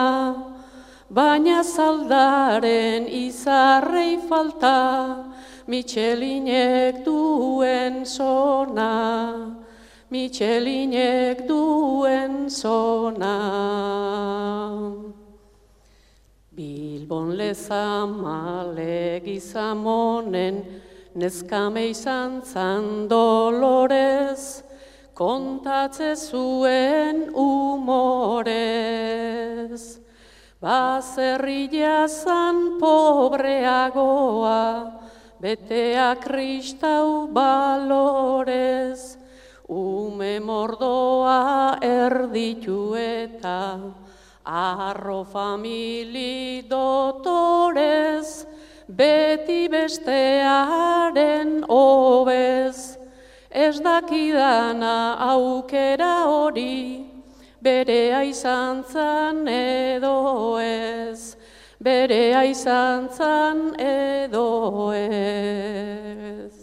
baina 1.11 1.65
zaldaren 1.65 3.09
izarrei 3.11 4.23
falta, 4.29 5.27
mitxelinek 5.67 7.03
duen 7.05 8.07
zona, 8.07 8.95
mitxelinek 10.09 11.43
duen 11.49 12.49
zona. 12.49 13.37
Bilbon 16.55 17.35
lezamale 17.35 19.21
gizamonen, 19.27 20.86
Neskame 21.17 21.89
izan 21.89 22.43
zan 22.45 23.09
dolorez, 23.09 24.61
kontatze 25.17 26.13
zuen 26.13 27.33
umorez. 27.33 28.61
Bazerri 30.61 31.73
jazan 31.73 32.77
pobreagoa, 32.83 34.61
betea 35.41 36.21
kristau 36.21 37.33
balorez. 37.33 39.17
Ume 39.73 40.37
mordoa 40.45 41.81
erditu 41.81 42.93
eta, 42.93 43.81
arro 44.45 45.25
famili 45.25 46.61
dotorez, 46.69 48.45
beti 48.89 49.69
bestearen 49.69 51.65
obez, 51.69 52.99
ez 53.51 53.81
dakidana 53.81 55.17
aukera 55.19 56.25
hori, 56.27 57.07
bere 57.61 58.29
izan 58.29 58.85
zan 58.85 59.49
edo 59.49 60.59
ez, 60.61 61.37
bere 61.83 62.49
izan 62.51 63.09
zan 63.11 63.75
edo 63.81 64.93
ez. 64.93 66.55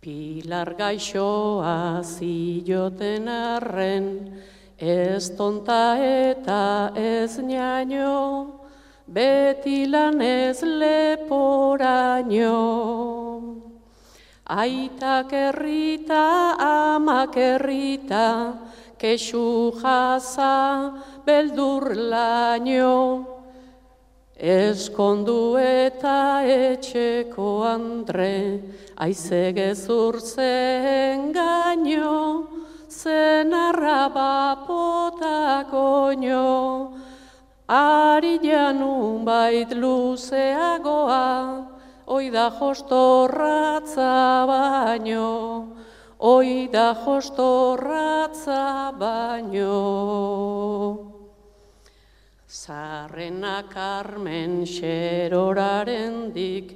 Pilar 0.00 0.74
gaixoa 0.78 2.02
zioten 2.04 3.28
arren, 3.28 4.38
ez 4.78 5.30
tonta 5.38 5.96
eta 5.98 6.92
ez 6.94 7.38
niaino, 7.38 8.65
beti 9.06 9.86
lan 9.86 10.20
ez 10.20 10.62
leporaino. 10.62 12.52
Aitak 14.46 15.32
errita, 15.32 16.54
amak 16.58 17.36
errita, 17.36 18.54
kesu 18.98 19.72
jaza, 19.80 20.92
beldur 21.26 21.94
laino. 21.94 23.26
Eskondu 24.36 25.56
eta 25.56 26.44
etxeko 26.44 27.64
andre, 27.64 28.60
aize 29.00 29.52
gezur 29.56 30.20
zen 30.20 31.32
gaino, 31.32 32.46
zen 32.90 33.54
arraba 33.54 34.60
potako 34.66 36.12
Ari 37.68 38.38
janun 38.38 39.24
bait 39.24 39.74
luzeagoa, 39.74 41.66
oi 42.06 42.30
da 42.30 42.48
jostorratza 42.48 44.46
baino, 44.46 45.74
oi 46.20 46.68
da 46.70 46.94
jostorratza 46.94 48.94
baino. 48.96 49.74
Zarrena 52.46 53.64
karmen 53.68 54.64
xeroraren 54.64 56.32
dik, 56.32 56.70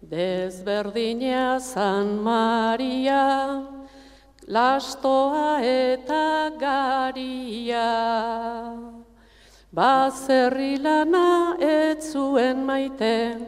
dezberdina 0.00 1.60
San 1.60 2.24
Maria, 2.24 3.60
lastoa 4.48 5.60
eta 5.60 6.48
garia. 6.56 8.89
Bazerri 9.70 10.82
lana 10.82 11.54
ez 11.62 12.10
zuen 12.10 12.64
maite, 12.66 13.38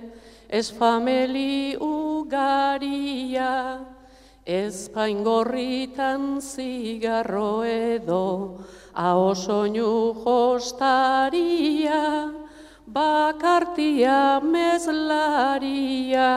ez 0.49 0.71
fameli 0.71 1.75
ugaria, 1.75 3.83
ez 4.47 4.87
paingorritan 4.95 6.39
zigarro 6.39 7.67
edo, 7.67 8.63
hau 8.95 9.35
soinu 9.35 10.15
jostaria, 10.23 12.31
bakartia 12.87 14.39
mezlaria, 14.47 16.31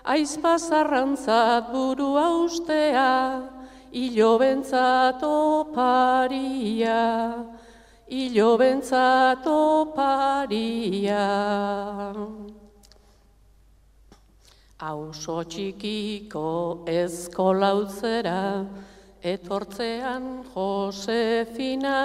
aizpazarrantzat 0.00 1.68
buru 1.76 2.16
austea, 2.16 3.44
hilo 3.92 4.38
bentzat 4.40 5.20
oparia, 5.28 7.04
ilo 8.08 8.56
bentzato 8.56 9.92
paria. 9.94 11.26
Auso 14.78 15.42
txikiko 15.42 16.84
eskolautzera, 16.86 18.64
etortzean 19.20 20.44
Josefina, 20.54 21.98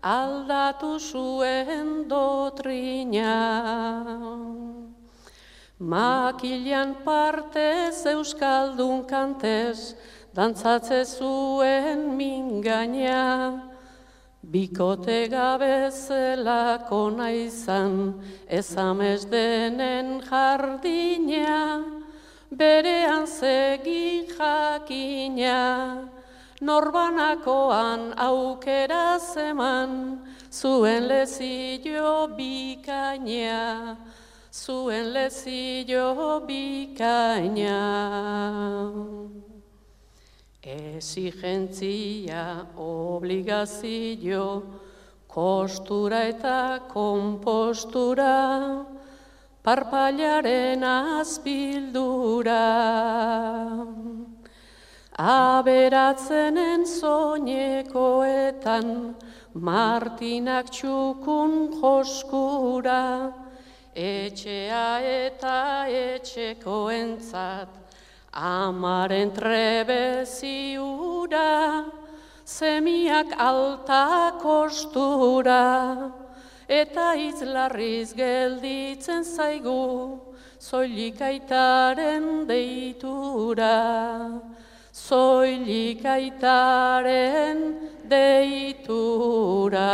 aldatu 0.00 0.98
zuen 1.00 2.06
dotrina. 2.08 3.34
Makilian 5.80 6.94
partez 7.04 8.06
euskaldun 8.06 9.04
kantez, 9.10 9.96
dantzatze 10.32 11.02
zuen 11.04 12.14
mingaina, 12.16 13.73
Bikote 14.54 15.26
gabe 15.28 15.90
zelako 15.90 17.10
naizan, 17.10 18.22
ezamez 18.46 19.26
denen 19.26 20.22
jardina, 20.22 21.82
berean 22.54 23.26
segi 23.26 24.30
jakina, 24.30 26.06
norbanakoan 26.62 28.14
aukera 28.14 29.18
zeman, 29.18 30.22
zuen 30.52 31.08
lezio 31.10 32.30
bikaina, 32.38 33.96
zuen 34.52 35.10
lezio 35.18 36.46
bikaina. 36.46 37.80
Exigentzia, 40.64 42.64
obligazio, 42.78 44.62
kostura 45.28 46.24
eta 46.24 46.80
kompostura, 46.88 48.86
parpailaren 49.62 50.84
azpildura. 50.84 52.64
Aberatzenen 55.20 56.86
soinekoetan, 56.88 59.14
Martinak 59.54 60.70
txukun 60.72 61.70
joskura, 61.76 63.32
etxea 63.94 64.98
eta 65.28 65.86
etxeko 65.86 66.90
entzat, 66.90 67.83
amaren 68.34 69.30
trebeziura, 69.32 69.84
zemiak 72.44 73.32
alta 73.38 74.32
kostura, 74.42 76.10
eta 76.68 77.14
izlarriz 77.14 78.12
gelditzen 78.14 79.24
zaigu, 79.24 80.20
zoilikaitaren 80.60 82.46
deitura 82.46 83.74
zoilik 84.94 86.04
aitaren 86.06 87.58
deitura. 88.06 89.90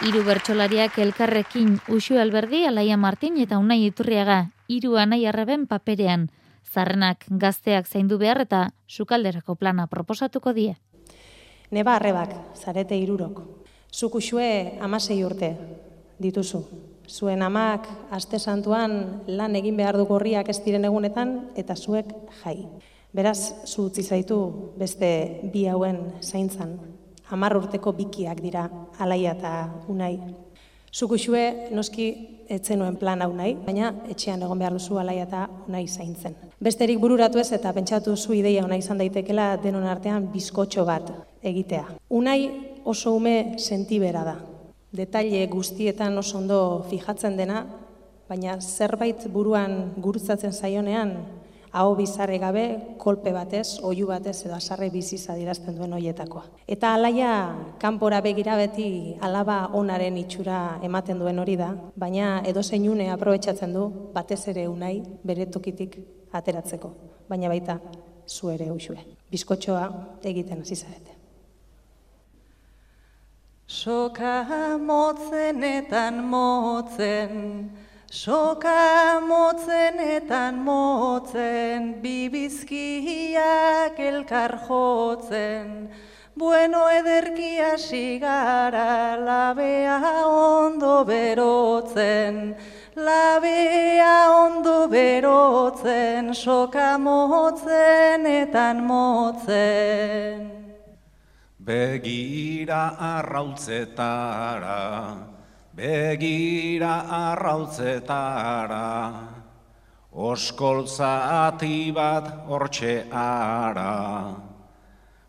Hiru 0.00 0.22
bertsolariak 0.24 0.94
elkarrekin 0.96 1.74
Uxu 1.92 2.16
Alberdi, 2.16 2.62
Alaia 2.64 2.96
Martin 2.96 3.34
eta 3.36 3.58
Unai 3.60 3.82
Iturriaga, 3.84 4.46
hiru 4.64 4.94
anai 4.96 5.26
arreben 5.28 5.66
paperean. 5.68 6.30
Zarrenak 6.64 7.26
gazteak 7.42 7.84
zaindu 7.84 8.16
behar 8.16 8.40
eta 8.40 8.60
sukalderako 8.88 9.58
plana 9.60 9.84
proposatuko 9.92 10.54
die. 10.56 10.78
Neba 11.70 11.98
arrebak, 11.98 12.32
zarete 12.56 12.96
irurok. 12.96 13.42
Zuk 13.92 14.16
usue 14.22 14.78
amasei 14.80 15.18
urte, 15.24 15.50
dituzu. 16.16 16.62
Zuen 17.04 17.44
amak 17.44 17.84
aste 18.10 18.38
santuan 18.38 19.20
lan 19.26 19.58
egin 19.60 19.76
behar 19.76 19.98
du 20.00 20.06
gorriak 20.08 20.48
ez 20.48 20.62
diren 20.64 20.88
egunetan 20.88 21.50
eta 21.60 21.76
zuek 21.76 22.08
jai. 22.40 22.56
Beraz, 23.12 23.52
zu 23.66 23.90
utzi 23.90 24.06
zaitu 24.06 24.40
beste 24.80 25.12
bi 25.52 25.66
hauen 25.68 26.06
zaintzan. 26.22 26.78
Hamar 27.30 27.54
urteko 27.56 27.92
bikiak 27.94 28.40
dira 28.42 28.66
alaia 28.98 29.34
eta 29.38 29.52
unai. 29.88 30.16
Zuku 30.90 31.14
xue, 31.22 31.70
noski 31.70 32.06
etzenuen 32.50 32.96
plan 32.98 33.22
hau 33.22 33.30
nahi, 33.30 33.54
baina 33.66 33.92
etxean 34.10 34.42
egon 34.42 34.58
behar 34.58 34.74
duzu 34.74 34.98
alaia 34.98 35.28
eta 35.28 35.44
unai 35.68 35.84
zaintzen. 35.86 36.34
Besterik 36.60 36.98
bururatu 36.98 37.38
ez 37.38 37.52
eta 37.54 37.70
pentsatu 37.72 38.16
zu 38.16 38.34
ideia 38.34 38.64
unai 38.66 38.80
izan 38.82 38.98
daitekela 38.98 39.52
denon 39.62 39.86
artean 39.86 40.26
bizkotxo 40.32 40.84
bat 40.84 41.12
egitea. 41.46 41.84
Unai 42.10 42.40
oso 42.84 43.14
ume 43.14 43.54
sentibera 43.58 44.24
da, 44.26 44.36
detaile 44.90 45.46
guztietan 45.46 46.18
oso 46.18 46.38
ondo 46.38 46.60
fijatzen 46.90 47.38
dena, 47.38 47.62
baina 48.28 48.58
zerbait 48.60 49.28
buruan 49.30 49.92
gurutzatzen 50.02 50.52
zaionean, 50.52 51.14
hau 51.72 51.94
bizarre 51.96 52.38
gabe, 52.38 52.64
kolpe 52.98 53.32
batez, 53.32 53.78
oiu 53.86 54.08
batez 54.10 54.36
edo 54.46 54.54
asarre 54.56 54.90
biziz 54.90 55.22
adirazten 55.30 55.76
duen 55.78 55.92
hoietakoa. 55.94 56.44
Eta 56.66 56.94
alaia 56.94 57.32
kanpora 57.82 58.20
begira 58.24 58.56
beti 58.58 59.16
alaba 59.20 59.60
onaren 59.78 60.18
itxura 60.20 60.80
ematen 60.86 61.22
duen 61.22 61.38
hori 61.38 61.56
da, 61.60 61.70
baina 61.96 62.40
edo 62.46 62.62
zeinune 62.62 63.10
aprobetsatzen 63.14 63.72
du 63.74 63.86
batez 64.14 64.42
ere 64.52 64.66
unai 64.68 64.96
bere 65.24 65.46
tokitik 65.46 65.98
ateratzeko, 66.32 66.92
baina 67.28 67.48
baita 67.48 67.78
zu 68.26 68.50
ere 68.50 68.70
usue. 68.70 68.98
Bizkotxoa 69.30 69.86
egiten 70.26 70.62
hasi 70.62 70.76
zarete. 70.76 71.16
Soka 73.70 74.76
motzenetan 74.82 76.24
motzen, 76.26 77.70
soka 78.10 79.20
motzenetan 79.22 80.64
motzen, 80.64 82.02
bibizkiak 82.02 83.98
elkar 83.98 84.58
jotzen, 84.66 85.88
bueno 86.34 86.90
ederkia 86.90 87.78
sigara, 87.78 89.14
labea 89.14 90.26
ondo 90.26 91.04
berotzen, 91.06 92.56
labea 92.96 94.18
ondo 94.42 94.88
berotzen, 94.90 96.34
soka 96.34 96.98
motzenetan 96.98 98.82
motzen. 98.90 100.50
Begira 101.62 102.96
arrautzetara, 102.98 105.29
begira 105.80 106.94
arrautzetara, 107.08 108.88
oskoltza 110.12 111.12
ati 111.48 111.90
bat 111.92 112.26
hortxe 112.48 113.08
ara. 113.10 114.36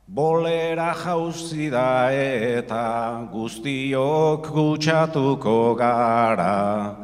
Bolera 0.08 0.92
jauzi 1.04 1.70
da 1.72 2.12
eta 2.12 3.30
guztiok 3.32 4.52
gutxatuko 4.52 5.76
gara. 5.80 6.98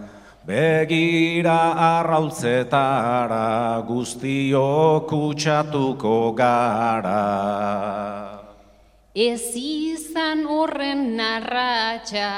Begira 0.45 1.61
arrautzetara 1.99 3.47
guztiok 3.87 5.07
gutxatuko 5.07 6.35
gara. 6.35 7.23
Ez 9.15 9.55
izan 9.55 10.43
horren 10.45 11.15
narratxa, 11.15 12.33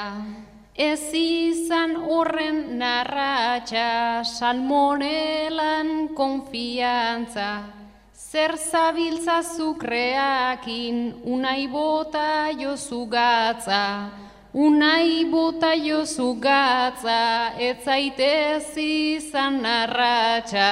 ez 0.79 1.11
izan 1.11 1.97
horren 2.07 2.79
narratxa, 2.79 4.23
salmonelan 4.23 6.15
konfiantza, 6.15 7.49
zer 8.15 8.55
zabiltza 8.55 9.41
zukreakin, 9.43 11.19
unai 11.27 11.67
bota 11.67 12.47
jozu 12.55 13.01
gatza, 13.11 14.07
unai 14.53 15.27
bota 15.27 15.73
jozu 15.75 16.39
gatza, 16.39 17.19
ez 17.59 17.75
zaitez 17.83 18.71
izan 18.79 19.59
narratxa. 19.67 20.71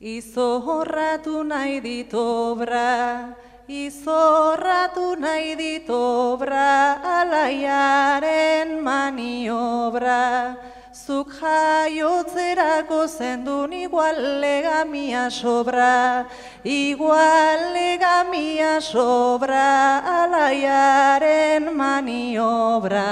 Izorratu 0.00 1.44
nahi 1.46 1.78
ditobra, 1.80 3.30
izorratu 3.68 5.16
nahi 5.16 5.56
ditobra 5.56 7.00
alaiaren 7.00 8.82
maniobra. 8.82 10.56
Zuk 10.94 11.32
jaiotzerako 11.40 13.08
zendun 13.10 13.72
igual 13.72 14.40
legamia 14.40 15.28
sobra, 15.28 16.24
igual 16.62 17.74
legamia 17.74 18.80
sobra 18.80 20.00
alaiaren 20.22 21.68
maniobra. 21.74 23.10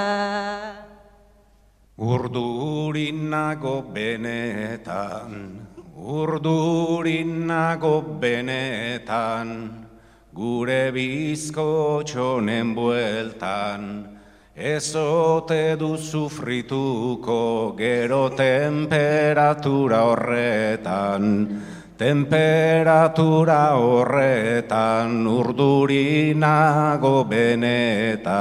Urdurin 1.99 3.29
nago 3.29 3.83
benetan, 3.93 5.67
urdurin 5.93 7.45
nago 7.45 8.01
benetan, 8.01 9.82
gure 10.33 10.89
bizko 10.89 12.01
txonen 12.09 12.73
bueltan, 12.73 13.83
ezote 14.57 15.75
du 15.77 15.93
sufrituko 15.93 17.75
gero 17.77 18.29
temperatura 18.33 19.99
horretan, 20.09 21.61
temperatura 22.01 23.77
horretan 23.77 25.27
urdurinago 25.35 27.13
benetan. 27.29 28.33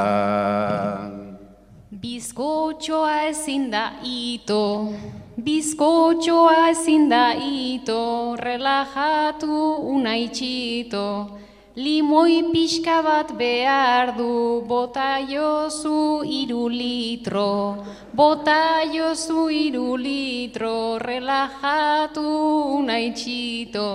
Bizkotxoa 1.92 3.28
ezin 3.28 3.68
da 3.70 4.00
ito, 4.00 4.96
bizkotxoa 5.36 6.70
ezin 6.72 7.08
da 7.12 7.36
ito, 7.36 8.32
relajatu 8.40 9.76
unaitxito, 9.92 11.42
Limoi 11.74 12.52
pixka 12.52 13.00
bat 13.00 13.32
behar 13.32 14.12
du, 14.12 14.60
bota 14.68 15.24
jozu 15.24 16.20
iru 16.20 16.68
litro, 16.68 17.80
bota 18.12 18.84
jozu 18.92 19.48
iru 19.48 19.96
litro, 19.96 20.98
relajatu 21.00 22.84
nahi 22.84 23.08
txito. 23.16 23.88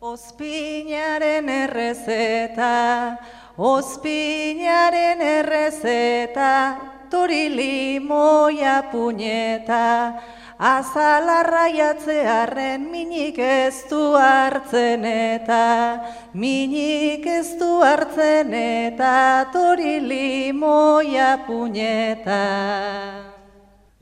Ospinaren 0.00 1.52
errezeta, 1.52 3.18
ospinaren 3.58 5.20
errezeta, 5.20 6.80
tori 7.10 7.50
limoia 7.52 8.88
puñeta, 8.88 10.16
Azalarra 10.58 11.68
jatzearen 11.70 12.88
minik 12.90 13.36
ez 13.38 13.86
du 13.86 14.18
hartzen 14.18 15.04
eta 15.06 16.02
minik 16.34 17.22
ez 17.30 17.54
du 17.60 17.78
hartzen 17.78 18.50
eta 18.58 19.46
tori 19.54 20.00
limoia 20.02 21.46
puñeta. 21.46 22.42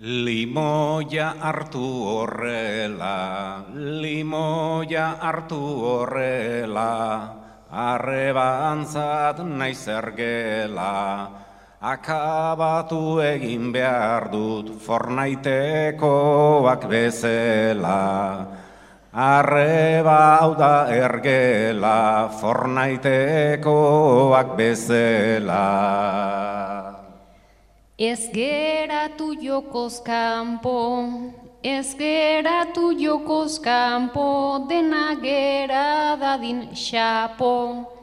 Limoia 0.00 1.34
hartu 1.40 1.84
horrela, 2.08 3.64
limoia 3.76 5.12
hartu 5.20 5.60
horrela, 5.60 6.92
arrebantzat 7.68 9.44
naiz 9.44 9.84
ergela, 9.88 11.45
akabatu 11.86 13.22
egin 13.22 13.70
behar 13.70 14.26
dut 14.32 14.72
fornaitekoak 14.82 16.82
bezela. 16.90 18.46
Arreba 19.14 20.18
hau 20.40 20.58
da 20.58 20.90
ergela 20.90 22.28
fornaitekoak 22.40 24.56
bezela. 24.58 25.66
Ez 27.96 28.28
geratu 28.34 29.32
jokoz 29.40 30.02
kanpo, 30.04 31.08
ez 31.62 31.94
geratu 31.96 32.92
jokoz 32.98 33.58
kanpo, 33.62 34.58
dena 34.68 35.14
gera 35.22 36.16
dadin 36.20 36.68
xapo. 36.74 37.95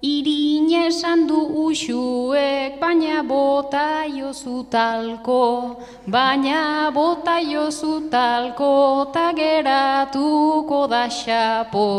Irin 0.00 0.70
esan 0.70 1.26
du 1.26 1.66
usuek, 1.66 2.78
baina 2.78 3.18
bota 3.26 4.06
jozu 4.06 4.62
talko, 4.70 5.82
baina 6.06 6.92
bota 6.94 7.42
jozu 7.42 8.08
talko, 8.08 9.10
ta 9.12 9.32
geratuko 9.34 10.86
da 10.88 11.08
xapo. 11.10 11.90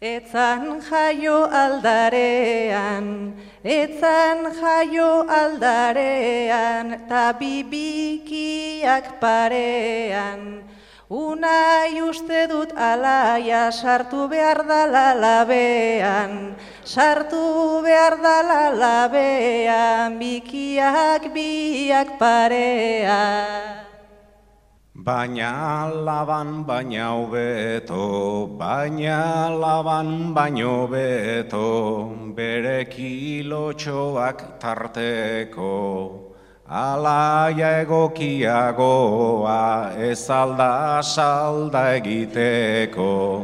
Etzan 0.00 0.80
jaio 0.80 1.50
aldarean, 1.50 3.34
etzan 3.64 4.54
jaio 4.54 5.26
aldarean, 5.26 7.08
ta 7.08 7.34
bibikiak 7.34 9.18
parean, 9.20 10.62
Unai 11.10 11.98
uste 12.06 12.46
dut 12.46 12.70
alaia 12.70 13.72
sartu 13.74 14.30
behar 14.30 14.62
da 14.62 14.86
labean, 15.18 16.54
sartu 16.86 17.82
behar 17.82 18.14
da 18.22 18.70
labean, 18.70 20.20
bikiak 20.22 21.34
biak 21.34 22.16
parea. 22.16 23.82
Baina 24.94 25.90
laban 25.90 26.64
baina 26.64 27.10
hobeto, 27.18 28.56
baina 28.56 29.50
laban 29.50 30.32
baino 30.32 30.86
beto, 30.86 32.14
bere 32.36 32.84
kilotxoak 32.86 34.60
tarteko. 34.60 36.29
Alaia 36.70 37.82
egokiagoa 37.82 39.54
ez 39.98 40.30
alda 40.30 41.02
salda 41.02 41.96
egiteko, 41.96 43.42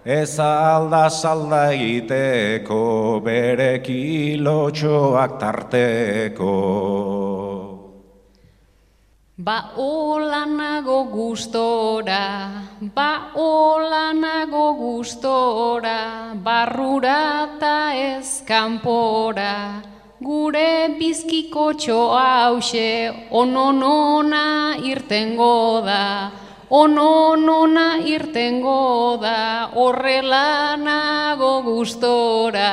ez 0.00 0.38
alda 0.40 1.10
salda 1.12 1.76
egiteko 1.76 3.20
bere 3.20 3.84
kilotxoak 3.84 5.36
tarteko. 5.36 6.56
Ba 9.36 9.60
hola 9.76 10.46
nago 10.48 11.04
gustora, 11.12 12.64
ba 12.80 13.28
hola 13.34 14.16
nago 14.16 14.72
gustora, 14.80 16.32
barrura 16.32 17.60
ta 17.60 17.92
ez 17.92 18.40
kanpora, 18.48 19.84
Gure 20.24 20.96
bizkiko 20.96 21.64
txoa 21.76 22.20
hause, 22.46 22.84
ononona 23.40 24.44
irtengo 24.80 25.82
da, 25.84 26.30
ononona 26.72 27.98
irtengo 28.08 29.18
da, 29.20 29.68
horrela 29.74 30.78
nago 30.80 31.50
gustora. 31.66 32.70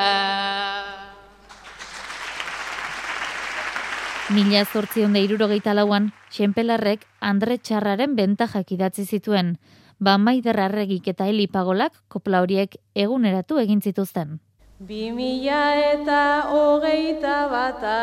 Mila 4.31 4.61
zortzion 4.63 5.17
irurogeita 5.19 5.73
lauan, 5.75 6.13
Xenpelarrek 6.31 7.03
Andre 7.19 7.57
Txarraren 7.57 8.15
bentajak 8.15 8.71
idatzi 8.77 9.03
zituen, 9.03 9.57
ba 9.99 10.15
maiderrarregik 10.17 11.11
eta 11.11 11.27
helipagolak 11.27 11.99
kopla 12.07 12.45
horiek 12.45 12.79
eguneratu 12.95 13.59
egin 13.59 13.83
zituzten. 13.83 14.39
Bi 14.81 15.11
mila 15.13 15.77
eta 15.93 16.49
hogeita 16.49 17.45
bata, 17.51 17.99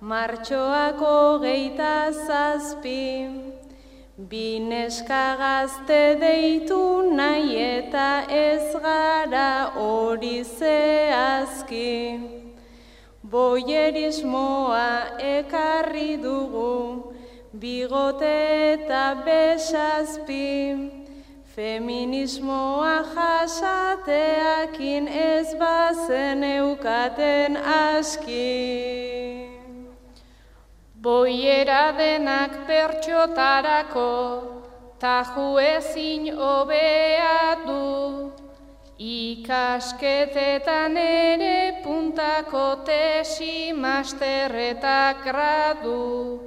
martxoak 0.00 1.00
hogeita 1.02 2.14
zazpi, 2.14 3.26
bi 4.30 4.60
neska 4.62 5.24
gazte 5.40 6.20
deitu 6.22 6.78
nahi 7.18 7.58
eta 7.58 8.06
ez 8.30 8.70
gara 8.86 9.74
hori 9.74 10.44
zehazki. 10.44 11.98
Boierismoa 13.24 15.18
ekarri 15.34 16.16
dugu, 16.22 17.12
bigote 17.58 18.34
eta 18.78 19.04
besazpi, 19.26 21.01
Feminismoa 21.62 22.96
jasateakin 23.14 25.08
ez 25.08 25.54
bazen 25.54 26.42
eukaten 26.44 27.56
aski. 27.56 29.46
Boiera 31.02 31.94
denak 31.98 32.66
pertsotarako, 32.66 34.10
taju 34.98 35.58
ezin 35.62 36.34
obea 36.34 37.54
du. 37.62 38.32
Ikasketetan 38.98 40.96
ere 40.98 41.78
puntako 41.84 42.66
tesi 42.90 43.70
masterretak 43.72 45.24
gradu. 45.30 46.42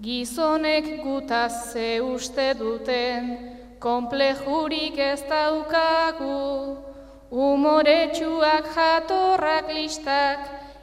Gizonek 0.00 1.02
gutaz 1.02 1.72
ze 1.72 2.00
uste 2.00 2.54
duten, 2.54 3.57
Komplejurik 3.78 4.98
ez 4.98 5.22
daukagu, 5.30 6.82
umoretsuak 7.30 8.66
jatorrak 8.74 9.70
listak, 9.70 10.40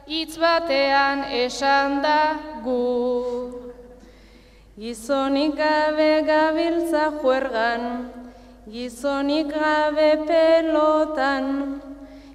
hitz 0.08 0.38
batean 0.40 1.28
esan 1.28 2.00
da 2.00 2.40
gu. 2.64 3.52
Gizonik 4.80 5.56
gabe 5.60 6.24
gabiltza 6.24 7.12
juergan, 7.20 8.08
gizonik 8.64 9.52
gabe 9.52 10.24
pelotan, 10.24 11.80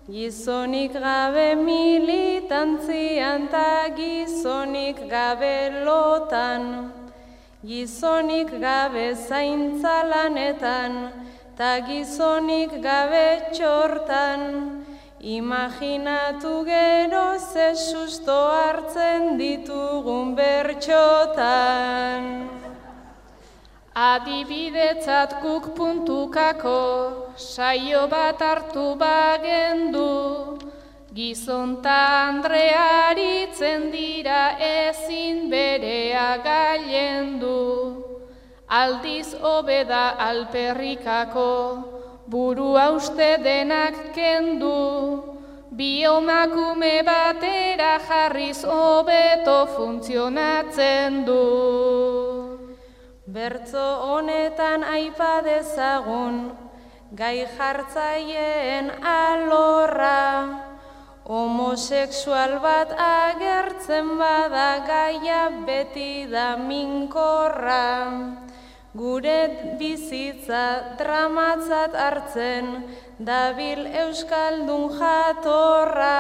gizonik 0.06 0.94
gabe 0.94 1.56
militantzian 1.58 3.50
ta 3.50 3.90
gizonik 3.98 5.10
gabe 5.10 5.82
lotan. 5.86 7.01
Gizonik 7.64 8.50
gabe 8.60 9.14
zaintza 9.14 10.02
lanetan, 10.10 11.14
ta 11.56 11.78
gizonik 11.86 12.82
gabe 12.82 13.54
txortan, 13.54 14.82
imaginatu 15.22 16.66
gero 16.66 17.38
ze 17.38 17.76
susto 17.78 18.34
hartzen 18.34 19.38
ditugun 19.38 20.34
bertxotan. 20.34 22.24
Adibidetzat 23.94 25.38
guk 25.44 25.76
puntukako, 25.78 27.30
saio 27.38 28.08
bat 28.10 28.42
hartu 28.42 28.98
bagendu, 28.98 30.58
Gizonta 31.12 32.30
Andrearitzen 32.30 33.90
dira 33.92 34.56
ezin 34.64 35.50
berea 35.52 36.38
gailendu. 36.40 37.60
Aldiz 38.72 39.36
hobeda 39.36 40.16
alperrikako, 40.16 41.52
buru 42.32 42.80
uste 42.96 43.44
denak 43.44 44.16
kendu. 44.16 45.28
Biomakume 45.76 47.04
batera 47.04 48.00
jarriz 48.08 48.64
hobeto 48.64 49.68
funtzionatzen 49.76 51.26
du. 51.28 51.44
Bertzo 53.28 53.88
honetan 54.16 54.84
aipa 54.84 55.42
dezagun, 55.44 56.52
gai 57.12 57.48
jartzaileen 57.58 58.92
alorra. 59.04 60.71
Homosexual 61.32 62.60
bat 62.60 62.92
agertzen 62.92 64.18
bada 64.20 64.84
gaia 64.84 65.44
beti 65.68 66.28
da 66.28 66.58
minkorra. 66.60 67.88
Gure 68.92 69.40
bizitza 69.80 70.98
dramatzat 71.00 71.96
hartzen, 71.96 72.68
dabil 73.30 73.88
euskaldun 74.04 74.92
jatorra. 75.00 76.20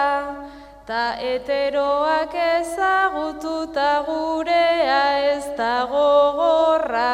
ta 0.87 1.15
eteroak 1.23 2.33
ezagututa 2.35 3.91
gurea 4.07 5.03
ez 5.33 5.45
da 5.57 5.75
gogorra. 5.91 7.11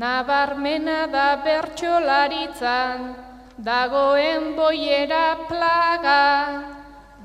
Nabarmena 0.00 1.00
da 1.16 1.28
bertxolaritzan, 1.44 3.29
dagoen 3.64 4.56
boiera 4.56 5.36
plaga, 5.48 6.24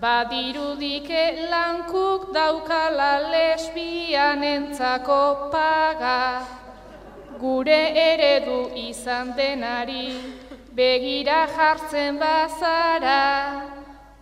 badirudike 0.02 1.48
lankuk 1.52 2.34
daukala 2.36 3.32
lesbian 3.32 4.44
entzako 4.44 5.50
paga. 5.52 6.44
Gure 7.40 7.84
eredu 7.96 8.60
izan 8.76 9.32
denari, 9.38 10.12
begira 10.76 11.48
jartzen 11.56 12.20
bazara, 12.20 13.64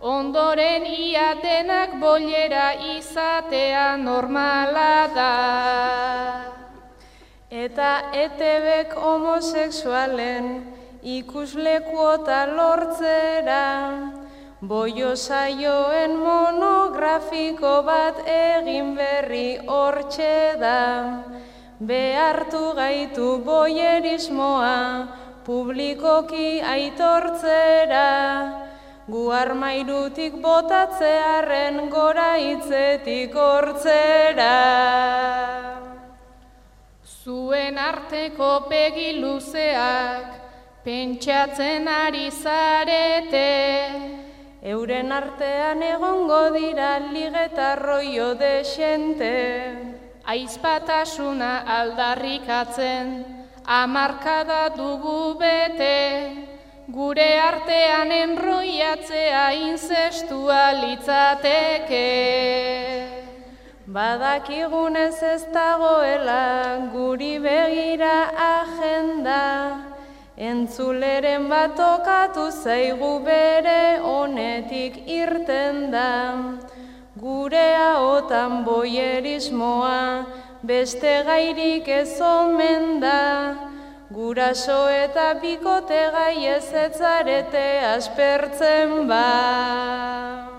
ondoren 0.00 0.86
ia 0.86 1.34
denak 1.42 1.98
boiera 1.98 2.68
izatea 2.94 3.96
normala 3.96 4.94
da. 5.18 5.34
Eta 7.50 7.90
etebek 8.12 8.94
homoseksualen 8.98 10.73
ikuslekuota 11.04 12.46
lortzera, 12.56 13.64
boio 14.64 15.12
saioen 15.14 16.16
monografiko 16.16 17.82
bat 17.84 18.22
egin 18.24 18.94
berri 18.96 19.58
hortxe 19.68 20.56
da, 20.60 21.24
behartu 21.80 22.72
gaitu 22.78 23.26
boierismoa 23.44 24.76
publikoki 25.44 26.62
aitortzera, 26.64 28.08
gu 29.06 29.24
armairutik 29.36 30.40
botatzearen 30.40 31.90
gora 31.92 32.30
hitzetik 32.40 33.36
hortzera. 33.36 34.54
Zuen 37.24 37.76
arteko 37.76 38.48
pegi 38.72 39.20
luzeak, 39.20 40.43
pentsatzen 40.84 41.88
ari 41.88 42.28
zarete. 42.30 43.50
Euren 44.62 45.12
artean 45.12 45.82
egongo 45.82 46.50
dira 46.52 46.98
ligetarroio 47.00 48.34
desente. 48.36 49.32
Aizpatasuna 50.24 51.64
aldarrikatzen, 51.68 53.08
amarkada 53.64 54.70
dugu 54.76 55.36
bete, 55.40 56.00
gure 56.88 57.28
artean 57.40 58.12
enroiatzea 58.12 59.44
inzestua 59.52 60.62
litzateke. 60.80 62.08
Badakigunez 63.86 65.22
ez 65.22 65.44
dagoela 65.52 66.88
guri 66.92 67.36
begira 67.38 68.16
agenda, 68.48 69.44
entzuleren 70.36 71.48
bat 71.48 71.78
okatu 71.78 72.50
zaigu 72.50 73.20
bere 73.24 74.00
honetik 74.02 74.96
irten 75.06 75.90
da. 75.90 76.58
Gurea 77.16 78.00
otan 78.02 78.64
boierismoa, 78.64 80.26
beste 80.62 81.22
gairik 81.26 81.88
ez 81.88 82.20
omen 82.20 82.98
da, 83.00 83.54
guraso 84.10 84.88
eta 84.90 85.34
bikote 85.40 86.00
gai 86.10 86.46
ez 86.46 86.72
etzarete 86.74 87.66
aspertzen 87.94 89.06
ba. 89.06 90.50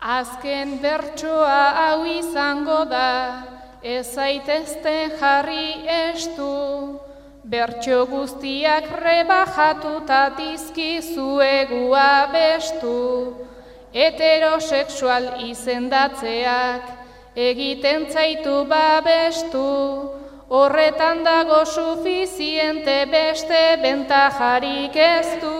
Azken 0.00 0.78
bertsoa 0.80 1.62
hau 1.82 2.06
izango 2.06 2.84
da, 2.88 3.42
ez 3.82 4.06
zaitezte 4.14 4.96
jarri 5.20 5.84
estu, 5.84 7.05
bertso 7.46 8.06
guztiak 8.10 8.90
rebajatuta 9.02 10.34
dizkizuegua 10.38 12.10
bestu, 12.32 12.98
heterosexual 13.94 15.28
izendatzeak 15.46 16.82
egiten 17.36 18.08
zaitu 18.10 18.64
babestu, 18.66 19.68
horretan 20.48 21.22
dago 21.22 21.62
sufiziente 21.64 23.04
beste 23.14 23.62
bentajarik 23.82 24.96
ez 24.96 25.38
du. 25.42 25.54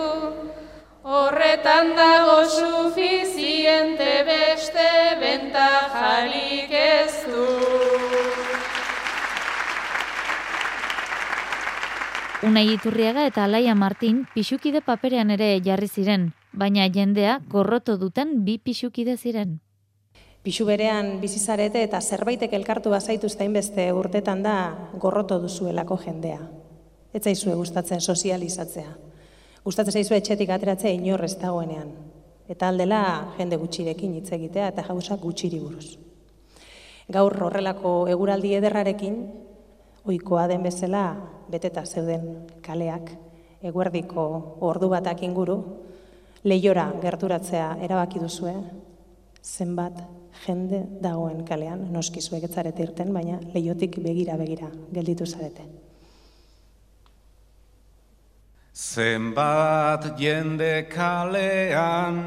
Horretan 1.07 1.93
dago 1.95 2.43
sufiziente 2.51 4.11
beste 4.27 4.89
bentajarik 5.21 6.71
ez 6.71 7.23
du. 7.31 8.46
Unai 12.45 12.67
Iturriaga 12.69 13.23
eta 13.25 13.47
Alaia 13.47 13.73
Martin 13.73 14.19
pixukide 14.35 14.83
paperean 14.85 15.31
ere 15.33 15.47
jarri 15.65 15.87
ziren, 15.89 16.27
baina 16.53 16.83
jendea 16.93 17.39
gorroto 17.49 17.95
duten 17.97 18.43
bi 18.45 18.59
pixukide 18.61 19.15
ziren. 19.17 19.55
Pixu 20.45 20.67
berean 20.69 21.15
bizizarete 21.19 21.81
eta 21.81 21.97
zerbaitek 21.99 22.53
elkartu 22.53 22.91
bazaitu 22.93 23.27
beste 23.51 23.91
urtetan 23.91 24.43
da 24.43 24.89
gorroto 24.93 25.39
duzuelako 25.39 25.97
jendea. 25.97 26.37
Ez 27.11 27.23
zaizue 27.23 27.55
gustatzen 27.55 28.01
sozializatzea. 28.01 28.95
Gustatzen 29.63 29.93
zaizu 29.93 30.13
etxetik 30.13 30.49
ateratzea 30.49 30.91
inorrez 30.91 31.39
dagoenean. 31.39 31.89
Eta 32.47 32.67
aldela 32.67 33.33
jende 33.39 33.57
gutxirekin 33.57 34.13
hitz 34.13 34.31
egitea 34.31 34.67
eta 34.67 34.83
jauza 34.83 35.17
gutxiri 35.17 35.59
buruz. 35.59 35.97
Gaur 37.09 37.33
horrelako 37.43 38.07
eguraldi 38.07 38.53
ederrarekin, 38.53 39.46
ohikoa 40.07 40.47
den 40.47 40.63
bezala 40.63 41.15
beteta 41.51 41.83
zeuden 41.85 42.47
kaleak, 42.61 43.11
eguerdiko 43.63 44.27
ordu 44.61 44.89
batak 44.89 45.23
inguru, 45.27 45.57
lehiora 46.43 46.91
gerturatzea 47.01 47.75
erabaki 47.83 48.21
duzue, 48.23 48.53
zenbat 49.43 49.99
jende 50.45 50.83
dagoen 51.01 51.43
kalean, 51.47 51.87
noski 51.91 52.21
zuek 52.21 52.45
etzarete 52.47 52.83
irten, 52.83 53.13
baina 53.13 53.39
lehiotik 53.53 53.99
begira-begira 54.03 54.69
gelditu 54.93 55.25
zarete. 55.25 55.65
Zenbat 58.77 60.11
jende 60.19 60.85
kalean, 60.91 62.21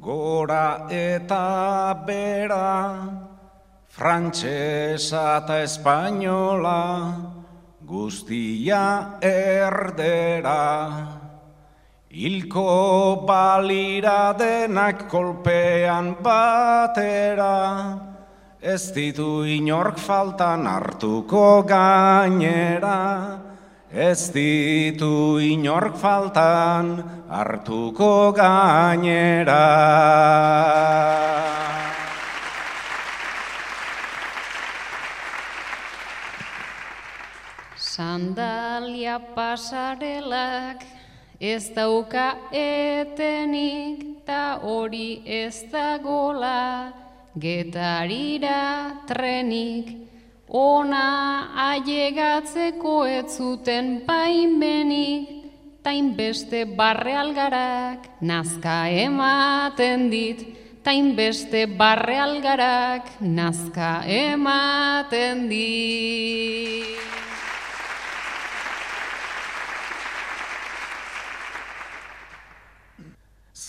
gora 0.00 0.86
eta 0.92 1.94
bera, 2.06 3.19
frantxesa 4.00 5.22
eta 5.42 5.58
espainola, 5.60 7.12
guztia 7.84 9.18
erdera. 9.20 10.64
Hilko 12.08 13.26
balira 13.28 14.32
denak 14.38 15.04
kolpean 15.12 16.14
batera, 16.24 17.58
ez 18.62 18.88
ditu 18.96 19.44
inork 19.44 20.00
faltan 20.00 20.64
hartuko 20.64 21.62
gainera, 21.68 22.96
ez 23.92 24.32
ditu 24.32 25.36
inork 25.44 26.00
faltan 26.00 26.96
hartuko 27.28 28.32
gainera. 28.32 29.60
Sandalia 38.00 39.20
pasarelak 39.36 40.80
ez 41.36 41.68
dauka 41.76 42.28
etenik 42.48 44.24
ta 44.24 44.56
hori 44.62 45.20
ez 45.28 45.68
dagola 45.68 46.96
getarira 47.36 49.04
trenik 49.04 49.92
ona 50.48 51.04
ailegatzeko 51.66 52.94
ez 53.04 53.36
zuten 53.36 53.92
paimenik 54.08 55.28
tain 55.84 56.16
beste 56.16 56.64
barre 56.80 57.12
algarak 57.24 58.08
nazka 58.22 58.78
ematen 58.88 60.08
dit. 60.08 60.40
Tain 60.80 61.12
beste 61.12 61.66
barre 61.76 62.16
algarak 62.16 63.12
nazka 63.20 63.92
ematen 64.08 65.50
dit 65.52 67.10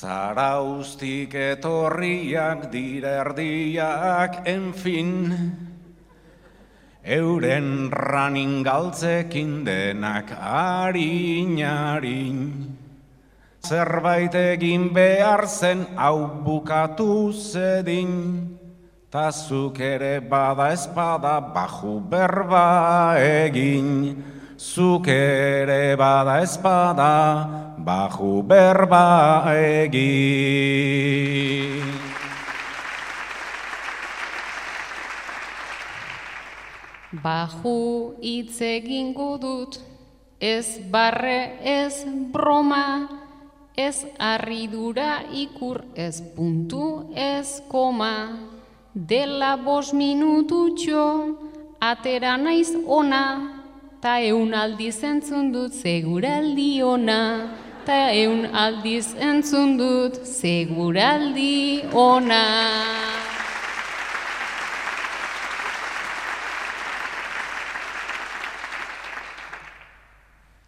Zaraustik 0.02 1.36
etorriak 1.38 2.72
dira 2.74 3.22
erdiak, 3.22 4.42
enfin, 4.50 5.30
euren 7.06 7.92
ranin 7.94 8.64
galtzekin 8.66 9.62
denak 9.62 10.34
harin, 10.34 11.54
harin. 11.62 12.40
zerbait 13.62 14.34
egin 14.34 14.90
behar 14.90 15.46
zen 15.46 15.86
hau 15.96 16.26
bukatu 16.46 17.30
zedin, 17.30 18.58
ta 19.12 19.30
zuk 19.30 19.78
ere 19.80 20.18
bada 20.18 20.74
espada 20.74 21.38
baju 21.54 22.02
berba 22.10 23.22
egin, 23.22 24.18
zuk 24.58 25.06
ere 25.14 25.94
bada 25.94 26.42
espada 26.42 27.71
baju 27.86 28.42
berba 28.46 29.44
egin. 29.58 31.02
Baju 37.12 38.16
hitz 38.22 38.62
egingo 38.62 39.38
dut, 39.38 39.80
ez 40.40 40.80
barre, 40.90 41.60
ez 41.60 42.06
broma, 42.32 43.10
ez 43.76 44.06
arridura 44.18 45.22
ikur, 45.34 45.84
ez 45.96 46.22
puntu, 46.36 47.12
ez 47.16 47.62
koma. 47.68 48.40
Dela 48.94 49.58
bos 49.58 49.94
minututxo, 49.94 51.04
atera 51.80 52.38
naiz 52.38 52.72
ona, 52.88 53.26
ta 54.02 54.20
eun 54.20 54.54
aldiz 54.54 55.04
entzun 55.04 55.52
dut 55.52 55.74
seguraldi 55.76 56.82
ona. 56.84 57.22
Ta 57.86 58.12
eun 58.14 58.46
aldiz 58.54 59.16
entzun 59.18 59.74
dut 59.80 60.20
seguraldi 60.22 61.82
ona. 61.98 62.46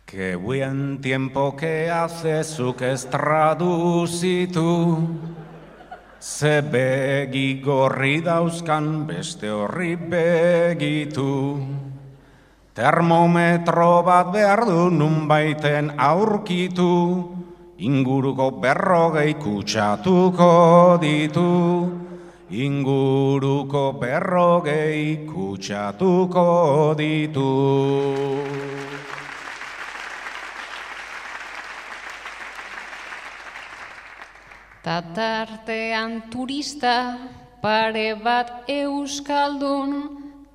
Qué 0.09 0.35
buen 0.35 1.01
tiempo 1.01 1.55
que 1.55 1.89
hace 1.89 2.43
zuk 2.43 2.81
ez 2.81 3.05
traduzitu, 3.05 4.97
ze 6.19 6.61
begi 6.61 7.61
gorri 7.61 8.21
dauzkan 8.21 9.05
beste 9.05 9.49
horri 9.49 9.95
begitu. 9.95 11.61
Termometro 12.73 14.01
bat 14.01 14.33
behar 14.33 14.65
du 14.65 14.89
nunbaiten 14.89 15.93
aurkitu, 15.93 17.21
inguruko 17.77 18.49
berrogei 18.57 19.37
kutsatuko 19.37 20.97
ditu. 20.97 21.53
Inguruko 22.49 23.93
berrogei 24.01 25.21
kutsatuko 25.29 26.97
ditu. 26.97 27.53
Tatartean 34.81 36.25
turista 36.33 37.21
pare 37.61 38.17
bat 38.17 38.65
euskaldun, 38.65 39.93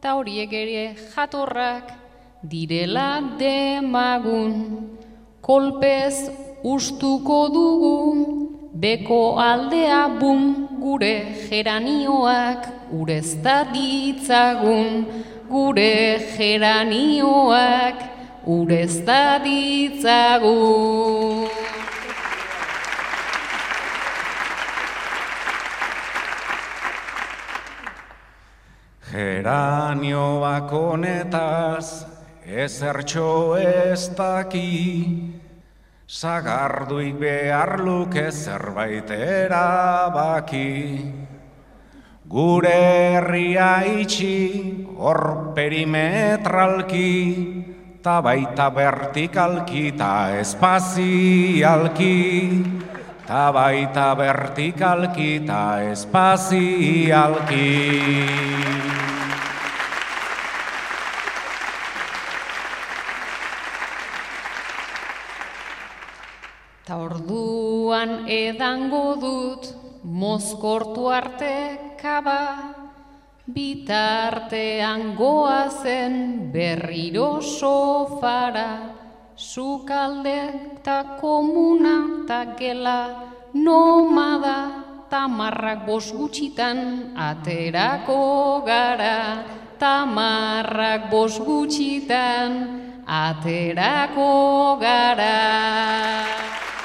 ta 0.02 0.18
horiek 0.18 0.50
ere 0.50 0.82
jatorrak 1.14 1.97
direla 2.43 3.22
demagun. 3.39 4.99
Kolpez 5.43 6.30
ustuko 6.62 7.49
dugu, 7.49 8.70
beko 8.74 9.39
aldea 9.39 10.09
bum 10.20 10.68
gure 10.80 11.34
geranioak 11.49 12.93
urezta 12.93 13.64
ditzagun, 13.72 15.07
gure 15.49 16.18
geranioak 16.36 18.03
urezta 18.47 19.41
ditzagun. 19.43 21.49
Geranioak 29.11 30.70
honetaz 30.70 32.17
ezertxo 32.49 33.57
ez 33.61 34.09
daki, 34.16 35.36
Zagarduik 36.09 37.20
behar 37.20 37.84
luke 37.84 38.32
zerbait 38.32 39.11
erabaki. 39.12 41.05
Gure 42.24 42.72
herria 42.72 43.84
itxi 43.84 44.88
hor 44.96 45.53
perimetralki, 45.53 47.12
ta 48.01 48.22
baita 48.24 48.72
vertikalki 48.72 49.92
ta 49.99 50.32
espazialki, 50.40 52.16
ta 53.28 53.53
baita 53.53 54.16
vertikalki 54.16 55.44
ta 55.44 55.84
espazialki. 55.92 57.68
Ta 66.88 66.96
orduan 67.99 68.28
edango 68.28 69.16
dut 69.18 69.74
mozkortu 70.05 71.09
arte 71.11 71.96
kaba, 72.01 72.74
bitartean 73.46 75.16
goazen 75.16 76.53
berriro 76.53 77.40
sofara, 77.42 78.94
sukalde 79.34 80.78
ta 80.82 81.18
komuna 81.20 82.24
ta 82.26 82.55
gela 82.57 83.34
nomada, 83.55 84.84
tamarrak 85.11 85.86
bos 85.86 86.12
gutxitan 86.12 87.14
aterako 87.16 88.62
gara, 88.64 89.42
tamarrak 89.78 91.11
bos 91.11 91.38
gutxitan 91.40 93.03
aterako 93.07 94.78
gara. 94.78 96.78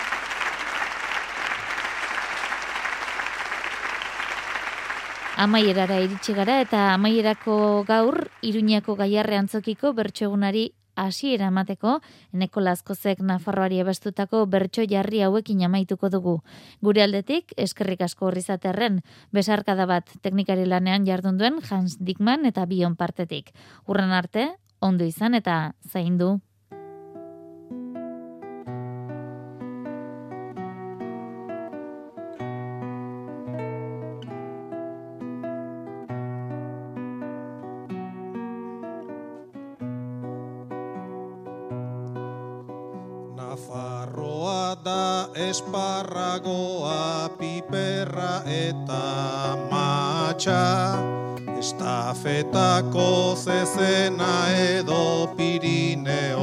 Amaierara 5.44 5.98
iritsi 6.00 6.32
gara 6.38 6.62
eta 6.64 6.94
amaierako 6.94 7.56
gaur 7.84 8.30
Iruñako 8.48 8.94
Gaiarre 8.96 9.36
antzokiko 9.36 9.90
bertsoegunari 9.98 10.70
hasiera 10.96 11.50
emateko 11.52 11.98
eneko 12.32 12.64
lazkozek 12.64 13.20
Nafarroari 13.20 13.82
ebestutako 13.84 14.46
bertso 14.54 14.86
jarri 14.88 15.20
hauekin 15.26 15.66
amaituko 15.68 16.08
dugu. 16.14 16.38
Gure 16.80 17.04
aldetik 17.04 17.52
eskerrik 17.58 18.06
asko 18.08 18.30
horrizaterren 18.30 19.02
besarkada 19.36 19.90
bat 19.90 20.16
teknikari 20.22 20.64
lanean 20.64 21.04
jardun 21.10 21.42
duen 21.42 21.60
Hans 21.70 21.98
Dickman 22.00 22.48
eta 22.48 22.64
Bion 22.66 22.96
partetik. 22.96 23.52
Urren 23.84 24.16
arte, 24.16 24.48
ondo 24.80 25.04
izan 25.04 25.36
eta 25.36 25.74
zaindu. 25.92 26.38
Esparragoa, 45.54 47.30
piperra 47.38 48.42
eta 48.50 49.54
matxa. 49.70 50.66
Estafetako 51.62 53.38
zezena 53.38 54.50
edo 54.58 55.30
Pirineotako 55.38 56.34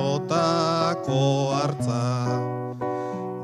hartza. 1.56 2.06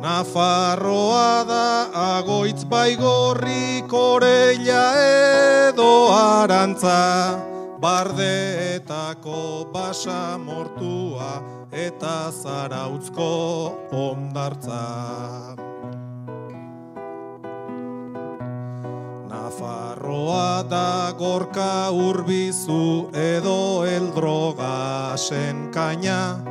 Nafarroa 0.05 1.43
da 1.51 1.91
agoitz 2.15 2.63
baigorri 2.71 3.83
koreila 3.91 4.87
edo 5.67 5.91
arantza. 6.15 7.03
Bardeetako 7.83 9.41
basa 9.75 10.36
eta 11.97 12.31
zarautzko 12.31 13.29
ondartza. 13.93 15.57
Nafarroa 19.31 20.63
da 20.69 21.13
gorka 21.17 21.89
urbizu 21.91 23.09
edo 23.17 23.87
eldroga 23.89 25.17
senkaina. 25.17 26.45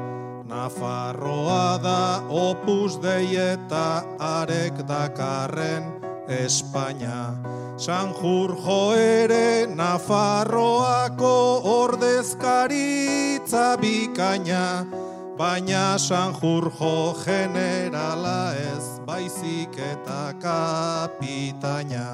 Nafarroa 0.49 1.77
da 1.83 2.25
opus 2.29 2.97
dei 2.97 3.37
eta 3.37 4.01
arek 4.17 4.81
dakarren 4.89 5.93
Espainia. 6.27 7.37
Sanjurjo 7.77 8.97
ere 8.97 9.67
Nafarroako 9.69 11.35
ordezkaritza 11.77 13.75
bikaina. 13.77 15.04
Baina 15.37 15.97
Sanjurjo 15.99 17.13
generala 17.25 18.55
ez 18.55 18.99
baizik 19.05 19.75
eta 19.75 20.31
kapitaina. 20.39 22.07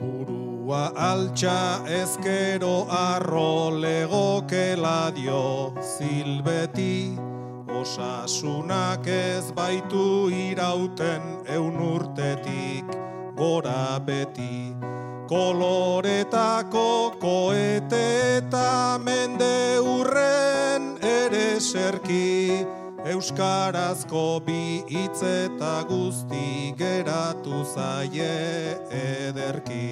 Burua 0.00 0.88
altxa 0.96 1.84
ezkero 2.00 2.86
arro 2.88 3.70
legokela 3.76 5.12
dio 5.12 5.74
zilbeti, 5.84 7.12
osasunak 7.68 9.06
ez 9.06 9.52
baitu 9.52 10.30
irauten 10.32 11.44
eun 11.44 11.76
gora 11.76 12.15
beti. 14.00 14.74
Koloretako 15.28 17.16
koete 17.18 18.04
eta 18.38 18.98
mende 19.02 19.78
urren 19.82 20.96
ere 21.02 21.60
serki, 21.60 22.64
Euskarazko 23.06 24.40
bi 24.46 24.82
hitz 24.90 25.22
eta 25.22 25.84
guzti 25.88 26.74
geratu 26.78 27.64
zaie 27.74 28.78
ederki. 28.90 29.86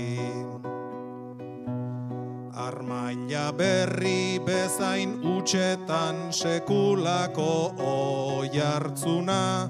Armaila 2.54 3.52
berri 3.58 4.38
bezain 4.46 5.18
utxetan 5.36 6.30
sekulako 6.30 7.74
oi 7.78 8.50
hartzuna, 8.58 9.68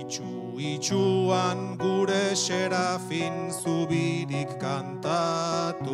itxu 0.00 0.56
itxuan 0.60 1.76
gure 1.80 2.36
serafin 2.36 3.50
zubirik 3.52 4.58
kantatuzuna. 4.60 5.90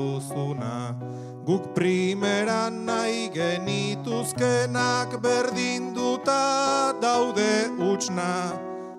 Guk 1.47 1.75
primeran 1.75 2.87
nahi 2.87 3.31
genituzkenak 3.31 5.23
berdinduta 5.23 6.93
daude 7.01 7.71
utxna, 7.79 8.53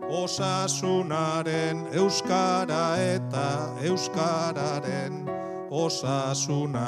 osasunaren 0.08 1.88
euskara 1.91 2.95
eta 2.95 3.76
euskararen 3.84 5.28
osasuna. 5.72 6.88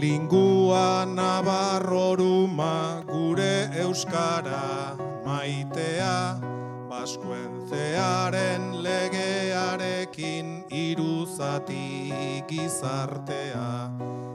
Lingua 0.00 1.04
nabarroruma, 1.04 3.02
gure 3.06 3.68
euskara 3.82 4.96
maitea, 5.26 6.40
Baskuentzearen 6.88 8.82
legearekin 8.82 10.64
iruzati 10.70 12.12
gizartea. 12.48 13.90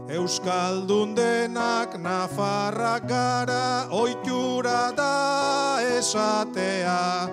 Euskaldun 0.09 1.15
denak 1.15 1.97
nafarrak 1.97 3.07
gara 3.07 3.87
oitura 3.91 4.91
da 4.95 5.79
esatea. 5.97 7.29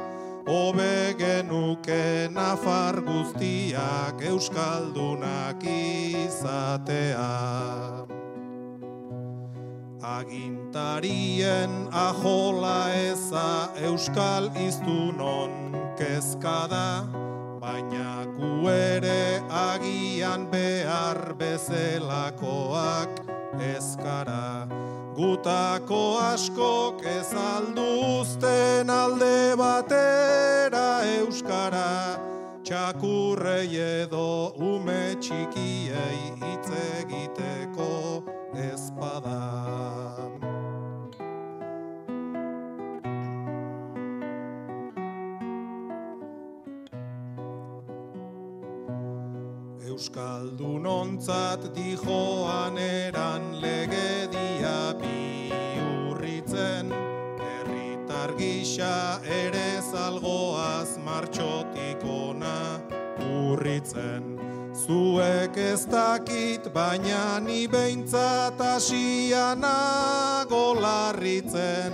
Obe 0.47 1.15
genuke 1.19 2.29
nafar 2.33 3.03
guztiak 3.07 4.23
euskaldunak 4.25 5.63
izatea. 5.63 7.29
Agintarien 10.11 11.71
ajola 11.95 12.91
eza 12.99 13.71
euskal 13.87 14.49
iztunon 14.59 15.71
kezkada, 15.99 17.07
baina 17.63 18.27
gu 18.35 18.67
agian 19.61 20.51
behar 20.51 21.35
bezelakoak 21.39 23.23
ezkara. 23.77 24.67
Gutako 25.15 26.19
askok 26.33 27.05
ez 27.05 27.31
alduzten 27.35 28.91
alde 28.91 29.55
batera 29.57 30.89
euskara, 31.21 32.19
txakurrei 32.65 33.77
edo 33.77 34.55
ume 34.59 35.15
txikiei 35.21 36.35
hitz 36.43 36.69
egiteko 36.99 38.20
ezpada. 38.61 39.41
Euskaldun 49.89 50.87
ontzat 50.87 51.67
dijoan 51.75 52.79
eran 52.79 53.61
legedia 53.61 54.95
biurritzen, 55.01 56.93
herritar 57.49 58.37
gisa 58.39 59.21
ere 59.41 59.69
zalgoaz 59.91 60.99
martxotik 61.05 62.05
ona 62.05 62.81
urritzen. 63.19 64.37
Zuek 64.81 65.53
ez 65.61 65.85
dakit, 65.85 66.73
baina 66.73 67.37
ni 67.45 67.69
behintzat 67.69 68.57
asianago 68.65 70.73
larritzen, 70.81 71.93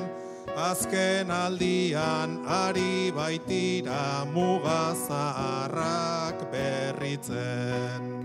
azken 0.55 1.27
aldian 1.35 2.47
ari 2.47 3.11
baitira 3.11 4.23
mugazaharrak 4.31 6.47
berritzen. 6.53 8.23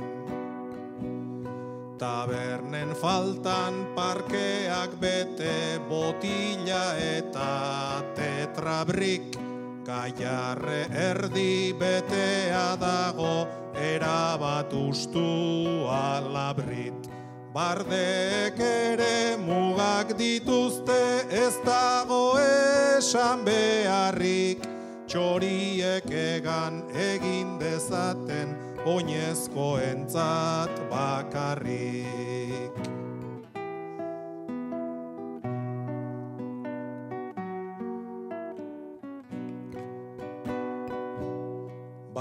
Tabernen 1.97 2.93
faltan 3.01 3.89
parkeak 3.97 4.93
bete 5.01 5.81
botila 5.89 6.93
eta 6.97 8.03
tetrabrik, 8.13 9.50
Gaiarre 9.85 10.85
erdi 10.93 11.73
betea 11.73 12.77
dago 12.77 13.47
erabat 13.73 14.73
ustu 14.73 15.87
alabrit. 15.89 17.09
Bardeek 17.53 18.61
ere 18.61 19.37
mugak 19.41 20.13
dituzte 20.19 21.25
ez 21.33 21.57
dago 21.65 22.37
esan 22.37 23.41
beharrik. 23.43 24.69
Txoriek 25.09 26.05
egan 26.13 26.83
egin 26.93 27.57
dezaten 27.59 28.53
oinezko 28.85 29.79
entzat 29.81 30.77
bakarrik. 30.93 33.00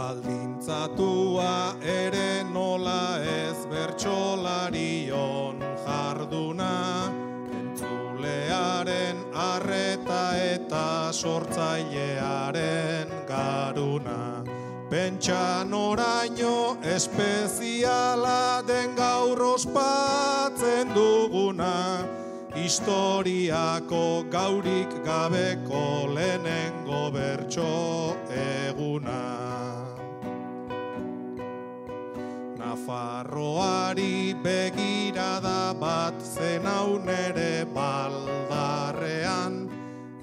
Baldintzatua 0.00 1.76
ere 1.84 2.40
nola 2.48 3.20
ez 3.20 3.68
bertsolarion 3.68 5.60
jarduna, 5.84 7.12
entzulearen 7.58 9.20
arreta 9.46 10.22
eta 10.40 11.12
sortzailearen 11.12 13.12
garuna. 13.28 14.40
Pentsa 14.88 15.68
noraino 15.68 16.80
espeziala 16.94 18.64
den 18.70 18.96
gaur 18.96 19.44
ospatzen 19.50 20.96
duguna, 20.96 21.76
historiako 22.56 24.24
gaurik 24.32 24.96
gabeko 25.04 25.84
lehenengo 26.16 27.04
bertso 27.12 28.16
eguna. 28.32 29.39
Nafarroari 32.80 34.32
begirada 34.42 35.76
bat 35.78 36.14
zenaun 36.16 37.04
ere 37.08 37.66
baldarrean, 37.74 39.68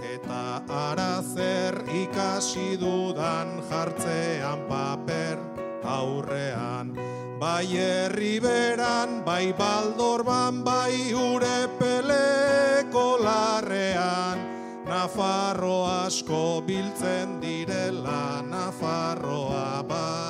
eta 0.01 0.63
ara 0.65 1.21
zer 1.21 1.77
ikasi 1.85 2.79
dudan 2.81 3.61
jartzean 3.69 4.65
paper 4.67 5.37
aurrean. 5.83 6.97
Bai 7.39 7.65
herri 7.65 8.39
beran, 8.41 9.23
bai 9.23 9.53
baldorban, 9.53 10.63
bai 10.63 11.13
ure 11.13 11.69
peleko 11.77 13.21
larrean, 13.21 14.41
Nafarro 14.87 15.85
asko 15.85 16.63
biltzen 16.65 17.39
direla, 17.39 18.41
Nafarroa 18.41 19.83
bakarrean. 19.83 20.26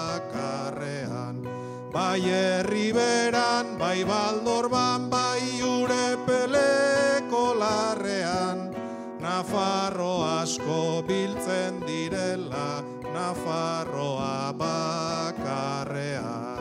Bai 1.93 2.21
herriberan, 2.21 3.77
bai 3.77 4.03
baldorban, 4.03 5.09
bai 5.09 5.61
urepeleko 5.61 7.53
larrean, 7.61 8.73
Nafarro 9.21 10.21
asko 10.41 11.03
biltzen 11.07 11.79
direla, 11.85 12.83
Nafarroa 13.13 14.53
bakarrean. 14.61 16.56